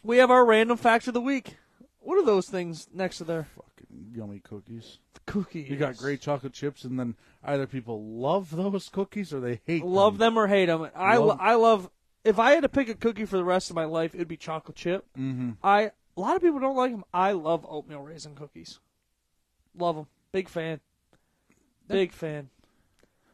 [0.03, 1.57] we have our random fact of the week.
[1.99, 3.47] What are those things next to there?
[3.55, 3.70] fucking
[4.13, 4.99] yummy cookies.
[5.25, 5.69] Cookies.
[5.69, 9.83] You got great chocolate chips, and then either people love those cookies or they hate
[9.85, 10.89] Love them or hate them.
[10.95, 11.89] I, Love- lo- I love.
[12.23, 14.37] If I had to pick a cookie for the rest of my life, it'd be
[14.37, 15.05] chocolate chip.
[15.17, 15.51] Mm-hmm.
[15.63, 17.03] I a lot of people don't like them.
[17.13, 18.79] I love oatmeal raisin cookies.
[19.75, 20.07] Love them.
[20.31, 20.81] Big fan.
[21.87, 22.49] Big fan.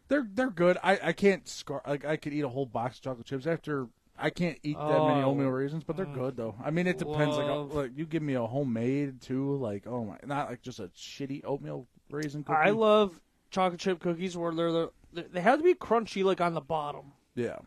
[0.08, 0.78] They're they're good.
[0.82, 3.88] I, I can't scar like I could eat a whole box of chocolate chips after.
[4.20, 5.32] I can't eat that many Oh.
[5.32, 6.56] oatmeal raisins, but they're good though.
[6.64, 7.38] I mean, it depends.
[7.38, 7.74] Like, Love.
[7.74, 11.44] like you give me a homemade too, like oh my, not like just a shitty
[11.46, 12.58] oatmeal raisin cookie.
[12.58, 13.20] I love
[13.52, 14.90] chocolate chip cookies where they're, they're
[15.32, 17.14] they have to be crunchy like on the bottom.
[17.36, 17.60] Yeah,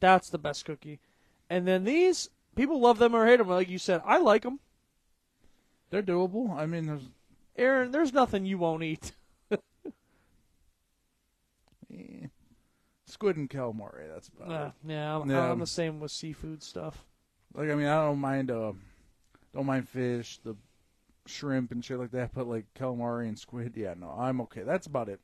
[0.00, 1.00] That's the best cookie.
[1.50, 3.48] And then these people love them or hate them.
[3.48, 4.60] Like you said, I like them.
[5.90, 6.50] they're doable.
[6.56, 7.08] I mean, there's
[7.56, 9.12] Aaron, there's nothing you won't eat.
[13.18, 14.06] Squid and calamari.
[14.12, 14.72] That's about Uh, it.
[14.92, 15.50] yeah, I'm, Yeah.
[15.50, 17.04] I'm the same with seafood stuff.
[17.52, 18.50] Like I mean, I don't mind.
[18.50, 18.72] Uh,
[19.52, 20.38] don't mind fish.
[20.44, 20.54] The
[21.26, 24.62] shrimp and shit like that, but like calamari and squid, yeah, no, I'm okay.
[24.62, 25.20] That's about it.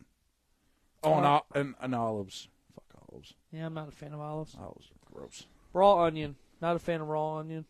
[1.04, 2.48] Oh, and, Uh, ol- and, and olives.
[2.74, 3.34] Fuck olives.
[3.52, 4.56] Yeah, I'm not a fan of olives.
[4.58, 5.46] Olives are gross.
[5.72, 6.34] Raw onion.
[6.60, 7.66] Not a fan of raw onion.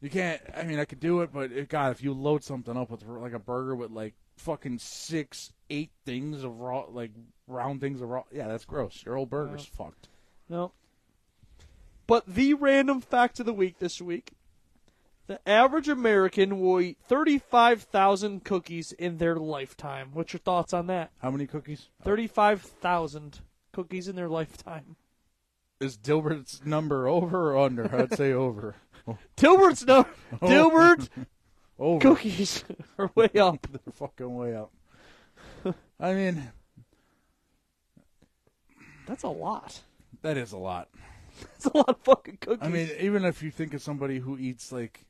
[0.00, 0.40] You can't.
[0.56, 3.02] I mean, I could do it, but it, God, if you load something up with
[3.04, 7.12] like a burger with like fucking six, eight things of raw, like
[7.46, 9.02] round things of raw, yeah, that's gross.
[9.04, 10.08] Your whole burger's fucked.
[10.48, 10.72] No.
[12.06, 14.32] But the random fact of the week this week
[15.30, 20.10] the average American will eat 35,000 cookies in their lifetime.
[20.12, 21.12] What's your thoughts on that?
[21.22, 21.88] How many cookies?
[22.02, 23.38] 35,000
[23.72, 24.96] cookies in their lifetime.
[25.80, 27.94] Is Dilbert's number over or under?
[27.94, 28.74] I'd say over.
[29.36, 30.04] Dilbert's no.
[30.42, 30.48] Oh.
[30.48, 31.08] Dilbert
[31.80, 32.00] over.
[32.00, 32.64] cookies
[32.98, 33.66] are way up.
[33.72, 34.70] They're fucking way up.
[35.98, 36.50] I mean,
[39.06, 39.80] That's a lot.
[40.22, 40.88] that is a lot.
[41.40, 42.62] That's a lot of fucking cookies.
[42.62, 45.04] I mean, even if you think of somebody who eats like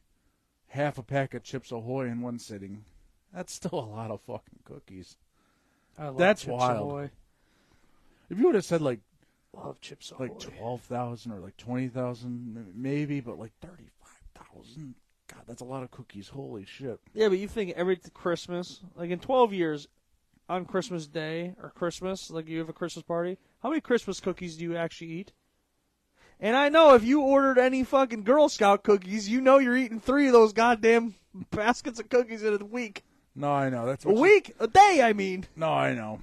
[0.69, 2.85] half a pack of Chips Ahoy in one sitting,
[3.35, 5.17] that's still a lot of fucking cookies.
[5.99, 6.89] I love that's Chips wild.
[6.91, 7.11] Ahoy.
[8.31, 9.01] If you would have said like
[9.53, 10.25] Love Chips Ahoy.
[10.29, 14.95] like twelve thousand or like twenty thousand, maybe, but like thirty-five thousand.
[15.41, 16.29] God, that's a lot of cookies.
[16.29, 17.01] Holy shit!
[17.15, 19.89] Yeah, but you think every Christmas, like in 12 years,
[20.49, 24.57] on Christmas Day or Christmas, like you have a Christmas party, how many Christmas cookies
[24.57, 25.33] do you actually eat?
[26.39, 30.01] And I know if you ordered any fucking Girl Scout cookies, you know you're eating
[30.01, 31.15] three of those goddamn
[31.51, 33.05] baskets of cookies in a week.
[33.35, 34.55] No, I know that's A what you- week?
[34.59, 35.47] A day, I mean.
[35.57, 36.21] No, I know.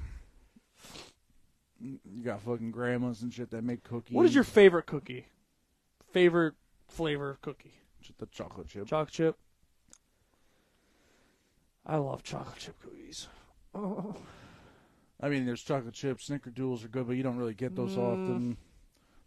[1.79, 4.15] You got fucking grandmas and shit that make cookies.
[4.15, 5.27] What is your favorite cookie?
[6.11, 6.55] Favorite
[6.87, 7.75] flavor of cookie?
[8.17, 8.87] The chocolate chip?
[8.87, 9.37] Chocolate chip.
[11.85, 13.27] I love chocolate chip cookies.
[13.73, 14.15] Oh.
[15.21, 16.29] I mean, there's chocolate chips.
[16.29, 17.97] Snickerdoodles are good, but you don't really get those Mm.
[17.97, 18.57] often.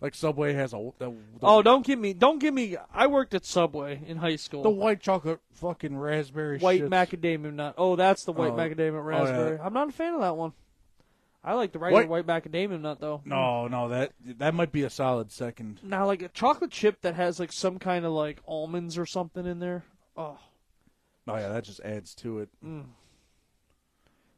[0.00, 2.76] Like Subway has a the, the, Oh, don't give me, don't give me.
[2.92, 4.62] I worked at Subway in high school.
[4.62, 6.88] the white chocolate fucking raspberry white shits.
[6.88, 7.74] macadamia nut.
[7.76, 8.56] Oh, that's the white Oh.
[8.56, 9.56] macadamia Oh, raspberry.
[9.56, 9.66] yeah.
[9.66, 10.52] I'm not a fan of that one.
[11.42, 13.22] I like the regular White- white macadamia nut though.
[13.24, 15.80] No, no, that that might be a solid second.
[15.82, 19.46] Now, like a chocolate chip that has like some kind of like almonds or something
[19.46, 19.84] in there.
[20.16, 20.38] Oh,
[21.26, 22.48] Oh yeah, that just adds to it.
[22.64, 22.84] mm.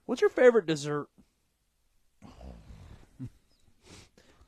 [0.06, 1.08] what's your favorite dessert?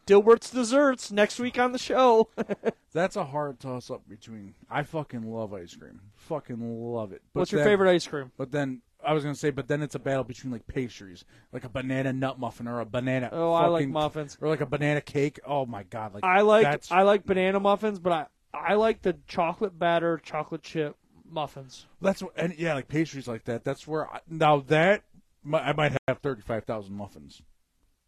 [0.06, 2.28] Dilbert's desserts next week on the show.
[2.92, 4.54] That's a hard toss up between.
[4.70, 6.00] I fucking love ice cream.
[6.14, 6.60] Fucking
[6.92, 7.22] love it.
[7.32, 8.30] But What's your then- favorite ice cream?
[8.36, 11.64] But then I was gonna say, but then it's a battle between like pastries, like
[11.64, 13.28] a banana nut muffin or a banana.
[13.32, 14.38] Oh, I like fucking- muffins.
[14.40, 15.40] Or like a banana cake.
[15.46, 16.14] Oh my god!
[16.14, 20.18] Like I like that's, I like banana muffins, but I I like the chocolate batter
[20.18, 20.96] chocolate chip
[21.28, 21.86] muffins.
[22.00, 23.64] That's what, and yeah, like pastries like that.
[23.64, 25.02] That's where I, now that
[25.44, 27.42] mi- I might have thirty five thousand muffins.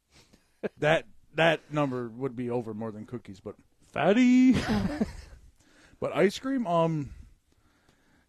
[0.79, 3.57] that that number would be over more than cookies, but
[3.93, 4.53] fatty.
[6.01, 7.11] but ice cream, um,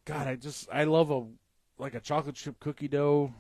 [0.06, 1.26] God, I just I love a
[1.78, 3.34] like a chocolate chip cookie dough.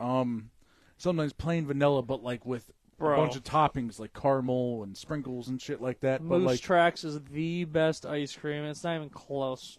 [0.00, 0.50] Um,
[0.96, 3.14] sometimes plain vanilla, but like with Bro.
[3.14, 6.26] a bunch of toppings like caramel and sprinkles and shit like that.
[6.26, 8.64] But Moose like Tracks is the best ice cream.
[8.64, 9.78] It's not even close.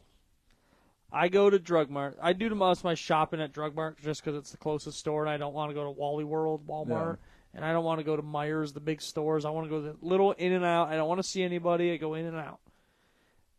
[1.14, 2.18] I go to Drug Mart.
[2.22, 5.22] I do most of my shopping at Drug Mart just because it's the closest store,
[5.22, 7.18] and I don't want to go to Wally World, Walmart,
[7.54, 9.46] and I don't want to go to Meijer's, the big stores.
[9.46, 10.88] I want to go to the little In and Out.
[10.88, 11.92] I don't want to see anybody.
[11.92, 12.60] I go in and out,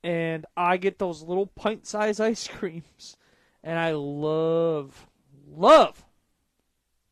[0.03, 3.17] and I get those little pint-sized ice creams,
[3.65, 5.09] and I love,
[5.51, 6.05] love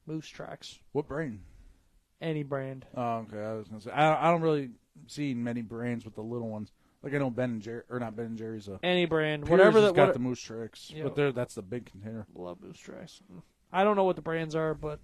[0.06, 0.78] Moose Tracks.
[0.92, 1.40] what brand?
[2.20, 2.86] Any brand.
[2.96, 3.38] Oh, okay.
[3.42, 4.70] I was gonna say I, I don't really
[5.08, 6.70] see many brands with the little ones.
[7.02, 8.68] Like I know Ben and Jerry or not Ben and Jerry's.
[8.68, 11.02] Uh, Any brand, Pierre's whatever that got what- the moose tricks, Yeah.
[11.02, 12.26] but they're, that's the big container.
[12.32, 13.20] Love Moose Tracks.
[13.72, 15.00] I don't know what the brands are, but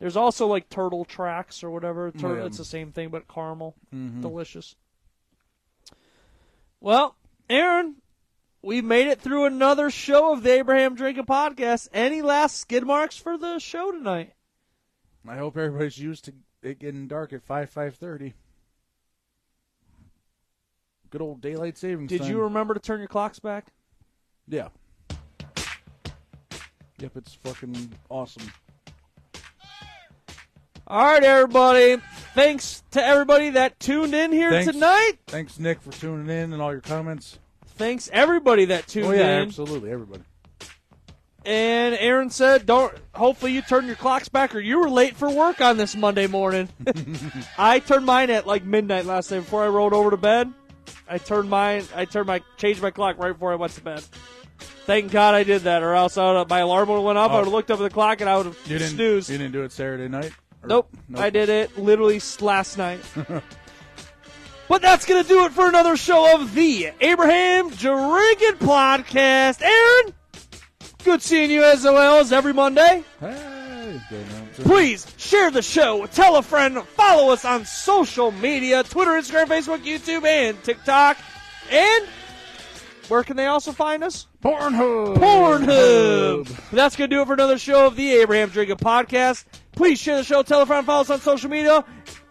[0.00, 2.10] there's also like Turtle Tracks or whatever.
[2.10, 2.46] Tur- Yeah.
[2.46, 3.76] It's the same thing, but caramel.
[3.94, 4.20] Mhm.
[4.20, 4.74] Delicious.
[6.80, 7.16] Well,
[7.48, 7.96] Aaron,
[8.62, 11.88] we made it through another show of the Abraham Drinking Podcast.
[11.92, 14.32] Any last skid marks for the show tonight?
[15.26, 18.34] I hope everybody's used to it getting dark at five five thirty.
[21.10, 22.08] Good old daylight savings.
[22.08, 22.30] Did time.
[22.30, 23.66] you remember to turn your clocks back?
[24.48, 24.68] Yeah.
[26.98, 28.50] Yep, it's fucking awesome.
[30.86, 31.96] All right, everybody.
[32.34, 35.14] Thanks to everybody that tuned in here Thanks, tonight.
[35.26, 37.38] Thanks, Nick, for tuning in and all your comments.
[37.82, 39.48] Thanks everybody that tuned oh yeah, in.
[39.48, 40.22] absolutely, everybody.
[41.44, 42.94] And Aaron said, "Don't.
[43.12, 46.28] Hopefully, you turn your clocks back, or you were late for work on this Monday
[46.28, 46.68] morning."
[47.58, 50.52] I turned mine at like midnight last night before I rolled over to bed.
[51.08, 51.82] I turned mine.
[51.96, 54.04] I turned my changed my clock right before I went to bed.
[54.86, 57.18] Thank God I did that, or else I would have, my alarm would have went
[57.18, 57.32] off.
[57.32, 57.38] I Oh.
[57.38, 58.94] would have looked up at the clock and I would have You didn't.
[58.94, 59.28] snoozed.
[59.28, 60.30] You didn't do it Saturday night.
[60.62, 63.00] Or- Nope, I did it literally last night.
[64.68, 69.62] but that's gonna do it for another show of the Abraham Drinking Podcast.
[69.62, 70.14] Aaron,
[71.04, 73.02] Good seeing you as well as every Monday.
[73.18, 74.00] Hey.
[74.54, 79.78] Please share the show, tell a friend, follow us on social media Twitter, Instagram, Facebook,
[79.78, 81.18] YouTube, and TikTok.
[81.70, 82.06] And
[83.08, 84.28] where can they also find us?
[84.42, 85.16] Pornhub.
[85.16, 86.70] Pornhub.
[86.70, 89.44] That's going to do it for another show of the Abraham Drinking Podcast.
[89.72, 91.84] Please share the show, tell a friend, follow us on social media.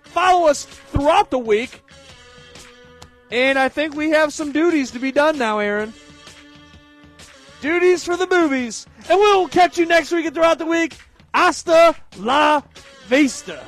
[0.03, 1.80] Follow us throughout the week.
[3.32, 5.93] And I think we have some duties to be done now, Aaron.
[7.61, 8.86] Duties for the movies.
[9.09, 10.97] And we'll catch you next week and throughout the week.
[11.34, 12.61] Hasta la
[13.07, 13.63] vista.